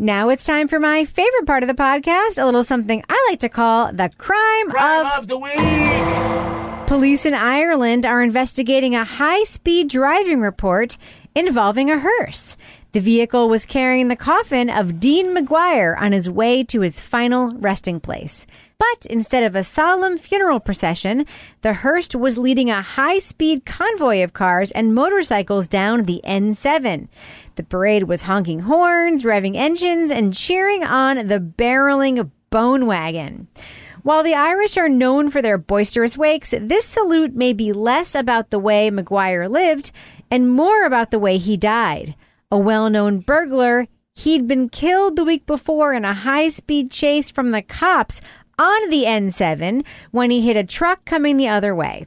[0.00, 3.40] Now it's time for my favorite part of the podcast, a little something I like
[3.40, 6.86] to call the crime, crime of, of the week.
[6.88, 10.96] Police in Ireland are investigating a high speed driving report
[11.34, 12.56] involving a hearse.
[12.92, 17.50] The vehicle was carrying the coffin of Dean McGuire on his way to his final
[17.56, 18.46] resting place.
[18.78, 21.26] But instead of a solemn funeral procession,
[21.60, 27.08] the hearse was leading a high speed convoy of cars and motorcycles down the N7.
[27.56, 33.48] The parade was honking horns, revving engines, and cheering on the barreling bone wagon.
[34.02, 38.48] While the Irish are known for their boisterous wakes, this salute may be less about
[38.48, 39.90] the way McGuire lived
[40.30, 42.14] and more about the way he died.
[42.50, 47.30] A well known burglar, he'd been killed the week before in a high speed chase
[47.30, 48.22] from the cops
[48.58, 52.06] on the N7 when he hit a truck coming the other way.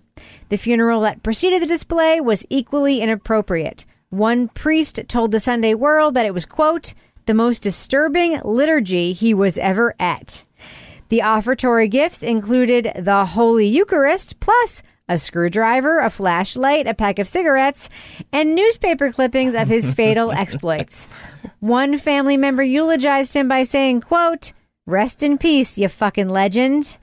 [0.50, 3.86] The funeral that preceded the display was equally inappropriate.
[4.10, 6.96] One priest told the Sunday World that it was, quote,
[7.28, 10.44] the most disturbing liturgy he was ever at.
[11.10, 17.28] The offertory gifts included the Holy Eucharist plus a screwdriver, a flashlight, a pack of
[17.28, 17.90] cigarettes,
[18.32, 21.08] and newspaper clippings of his fatal exploits.
[21.60, 24.54] One family member eulogized him by saying, quote,
[24.88, 26.98] Rest in peace, you fucking legend.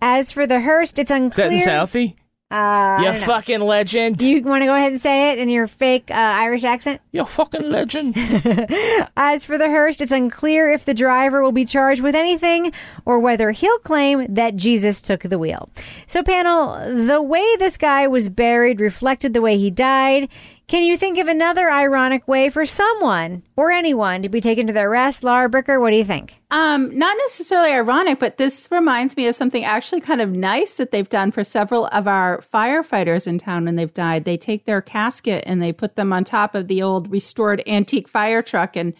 [0.00, 1.50] As for the hearse, it's Is that unclear.
[1.52, 2.16] in Southie?
[2.54, 4.16] Uh, you fucking legend.
[4.16, 7.00] Do you want to go ahead and say it in your fake uh, Irish accent?
[7.10, 8.14] You fucking legend.
[9.16, 12.72] As for the hearse, it's unclear if the driver will be charged with anything
[13.04, 15.68] or whether he'll claim that Jesus took the wheel.
[16.06, 16.76] So, panel,
[17.06, 20.28] the way this guy was buried reflected the way he died.
[20.66, 24.72] Can you think of another ironic way for someone or anyone to be taken to
[24.72, 25.22] their rest?
[25.22, 26.40] Lara Bricker, what do you think?
[26.50, 30.90] Um, not necessarily ironic, but this reminds me of something actually kind of nice that
[30.90, 34.24] they've done for several of our firefighters in town when they've died.
[34.24, 38.08] They take their casket and they put them on top of the old restored antique
[38.08, 38.94] fire truck and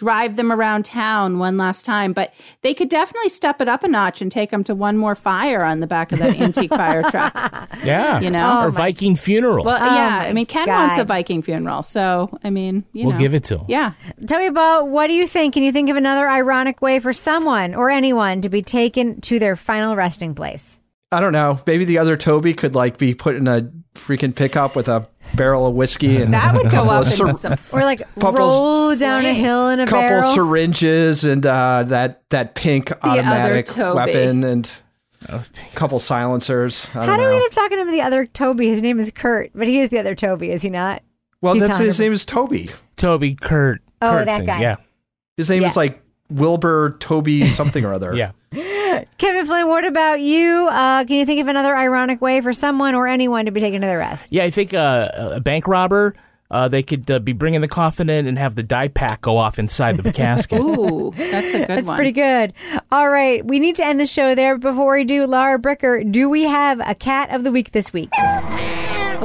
[0.00, 2.14] drive them around town one last time.
[2.14, 2.32] But
[2.62, 5.62] they could definitely step it up a notch and take them to one more fire
[5.62, 7.34] on the back of that antique fire truck.
[7.84, 8.20] Yeah.
[8.20, 8.60] You know?
[8.62, 9.64] or oh, Viking funeral.
[9.64, 10.18] Well, Oh yeah.
[10.22, 10.88] I mean, Ken God.
[10.88, 11.82] wants a Viking funeral.
[11.82, 13.18] So, I mean, you We'll know.
[13.18, 13.64] give it to him.
[13.68, 13.92] Yeah.
[14.26, 15.54] Tell me about what do you think?
[15.54, 19.38] Can you think of another ironic way for someone or anyone to be taken to
[19.38, 20.80] their final resting place?
[21.12, 21.58] I don't know.
[21.66, 25.66] Maybe the other Toby could like be put in a freaking pickup with a barrel
[25.66, 28.96] of whiskey and That would go couple up of in some Or like Couples- roll
[28.96, 30.32] down a hill in a couple barrel?
[30.34, 34.82] syringes and uh, that that pink automatic weapon and
[35.28, 35.44] a
[35.74, 36.86] couple silencers.
[36.94, 37.28] I How don't do know.
[37.30, 38.68] we end up talking to the other Toby?
[38.68, 41.02] His name is Kurt, but he is the other Toby, is he not?
[41.42, 42.00] well, He's that's his 100%.
[42.00, 42.70] name is Toby.
[42.96, 43.82] Toby Kurt.
[44.02, 44.60] Oh, that guy.
[44.60, 44.76] Yeah.
[45.36, 45.70] His name Yeah.
[45.70, 48.14] is like Wilbur Toby something or other.
[48.14, 48.32] Yeah.
[49.18, 50.68] Kevin Flynn, what about you?
[50.70, 53.80] Uh, can you think of another ironic way for someone or anyone to be taken
[53.80, 54.28] to their rest?
[54.30, 56.14] Yeah, I think uh, a bank robber.
[56.50, 59.36] Uh, they could uh, be bringing the coffin in and have the die pack go
[59.36, 60.60] off inside the casket.
[60.60, 61.68] Ooh, that's a good one.
[61.68, 61.96] That's one.
[61.96, 62.52] pretty good.
[62.90, 64.58] All right, we need to end the show there.
[64.58, 68.10] Before we do, Lara Bricker, do we have a cat of the week this week?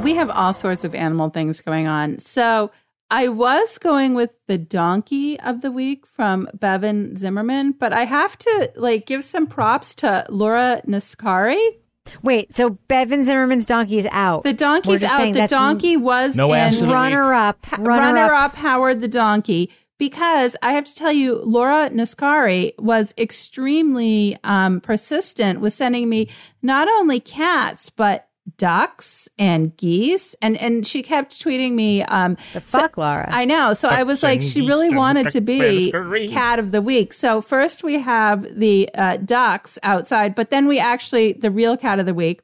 [0.04, 2.20] We have all sorts of animal things going on.
[2.20, 2.70] So
[3.12, 8.38] I was going with the donkey of the week from Bevan Zimmerman, but I have
[8.40, 11.78] to like give some props to Laura Nascari.
[12.22, 14.44] Wait, so Bevan Zimmerman's donkey is out.
[14.44, 15.34] The donkey's out.
[15.34, 17.66] The donkey was No ass in runner up.
[17.72, 18.54] Runner, runner up.
[18.54, 24.82] up Howard the donkey because I have to tell you, Laura Nascari was extremely um,
[24.82, 26.30] persistent with sending me
[26.62, 28.28] not only cats but
[28.58, 32.04] ducks and geese, and and she kept tweeting me.
[32.04, 33.28] Um, The fuck, Laura.
[33.32, 33.74] I know.
[33.74, 35.92] So I was like, she really wanted to be
[36.30, 37.14] cat of the week.
[37.14, 42.00] So first we have the uh, ducks outside, but then we actually the real cat
[42.00, 42.42] of the week.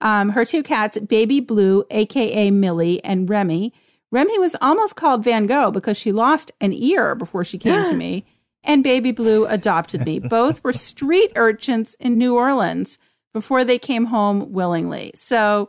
[0.00, 3.72] Um, her two cats, Baby Blue, aka Millie, and Remy.
[4.10, 7.94] Remy was almost called Van Gogh because she lost an ear before she came to
[7.96, 8.26] me.
[8.62, 10.18] And Baby Blue adopted me.
[10.38, 12.98] Both were street urchins in New Orleans
[13.34, 15.12] before they came home willingly.
[15.14, 15.68] So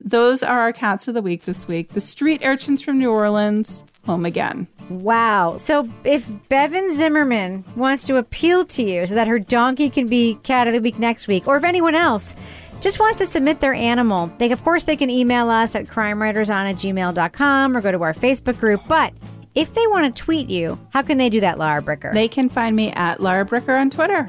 [0.00, 1.92] those are our cats of the week this week.
[1.92, 4.66] The street urchins from New Orleans, home again.
[4.88, 5.58] Wow.
[5.58, 10.34] So if Bevan Zimmerman wants to appeal to you so that her donkey can be
[10.42, 12.34] cat of the week next week, or if anyone else
[12.80, 16.50] just wants to submit their animal, they of course they can email us at crimewriterson
[16.70, 18.80] at gmail.com or go to our Facebook group.
[18.88, 19.12] But
[19.54, 22.12] if they want to tweet you, how can they do that, Lara Bricker?
[22.12, 24.28] They can find me at Lara Bricker on Twitter.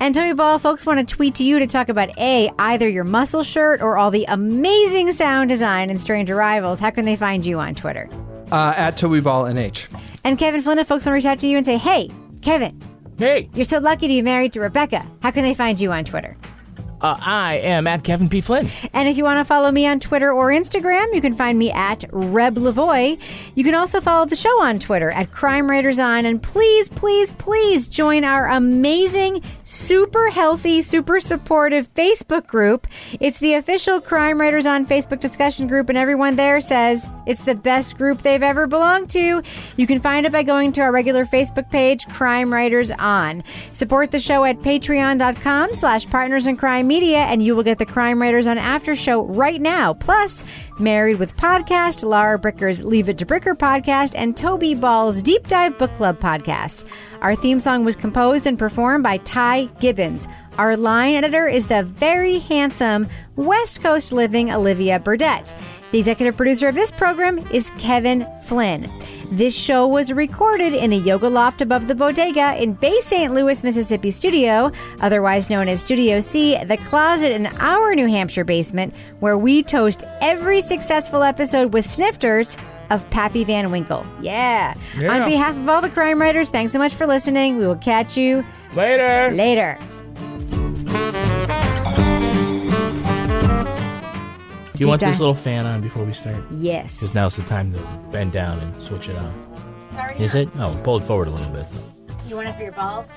[0.00, 3.04] And Toby Ball, folks want to tweet to you to talk about A, either your
[3.04, 6.80] muscle shirt or all the amazing sound design in Strange Arrivals.
[6.80, 8.08] How can they find you on Twitter?
[8.50, 9.88] Uh, at Toby Ball NH.
[10.24, 12.10] And Kevin Flynn, if folks want to reach out to you and say, hey,
[12.40, 12.80] Kevin,
[13.20, 15.06] Hey, you're so lucky to be married to Rebecca.
[15.20, 16.38] How can they find you on Twitter?
[17.00, 18.40] Uh, I am at Kevin P.
[18.40, 18.68] Flynn.
[18.92, 21.70] And if you want to follow me on Twitter or Instagram, you can find me
[21.70, 23.18] at Reb Lavoie.
[23.54, 26.26] You can also follow the show on Twitter at Crime Writers On.
[26.26, 32.86] And please, please, please join our amazing, super healthy, super supportive Facebook group.
[33.18, 37.54] It's the official Crime Writers On Facebook discussion group, and everyone there says it's the
[37.54, 39.42] best group they've ever belonged to.
[39.76, 43.42] You can find it by going to our regular Facebook page, Crime Writers On.
[43.72, 47.86] Support the show at patreon.com slash partners in crime media, and you will get the
[47.86, 49.94] Crime Writers on After Show right now.
[49.94, 50.42] Plus,
[50.80, 55.78] Married with Podcast, Lara Bricker's Leave It to Bricker podcast, and Toby Ball's Deep Dive
[55.78, 56.84] Book Club podcast.
[57.20, 60.26] Our theme song was composed and performed by Ty Gibbons.
[60.60, 65.54] Our line editor is the very handsome West Coast living Olivia Burdett.
[65.90, 68.86] The executive producer of this program is Kevin Flynn.
[69.32, 73.32] This show was recorded in the Yoga Loft above the Bodega in Bay St.
[73.32, 74.70] Louis, Mississippi studio,
[75.00, 80.04] otherwise known as Studio C, the closet in our New Hampshire basement, where we toast
[80.20, 82.58] every successful episode with snifters
[82.90, 84.04] of Pappy Van Winkle.
[84.20, 84.74] Yeah.
[84.98, 85.22] Yeah.
[85.22, 87.56] On behalf of all the crime writers, thanks so much for listening.
[87.56, 89.30] We will catch you Later.
[89.32, 89.78] later.
[94.74, 96.42] Do you want this little fan on before we start?
[96.52, 96.96] Yes.
[97.00, 97.78] Because now's the time to
[98.10, 99.30] bend down and switch it on.
[100.18, 100.48] Is it?
[100.58, 101.66] Oh, pull it forward a little bit.
[102.26, 103.10] You want it for your balls?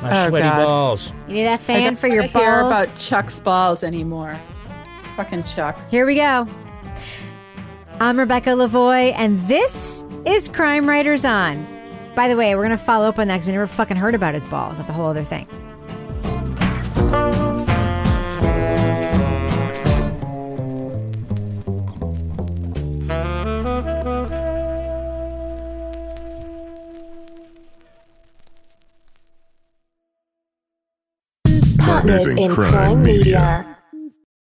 [0.00, 0.64] My Oh, sweaty God.
[0.64, 1.12] balls.
[1.26, 2.88] You need that I fan don't for your wanna hear balls?
[2.90, 4.38] about Chuck's balls anymore.
[5.16, 5.78] Fucking Chuck.
[5.90, 6.46] Here we go.
[8.00, 11.66] I'm Rebecca Lavoie, and this is Crime Writers On.
[12.14, 14.14] By the way, we're going to follow up on that because we never fucking heard
[14.14, 14.78] about his balls.
[14.78, 15.46] That's a whole other thing.
[32.18, 33.67] Partners in Crime Media.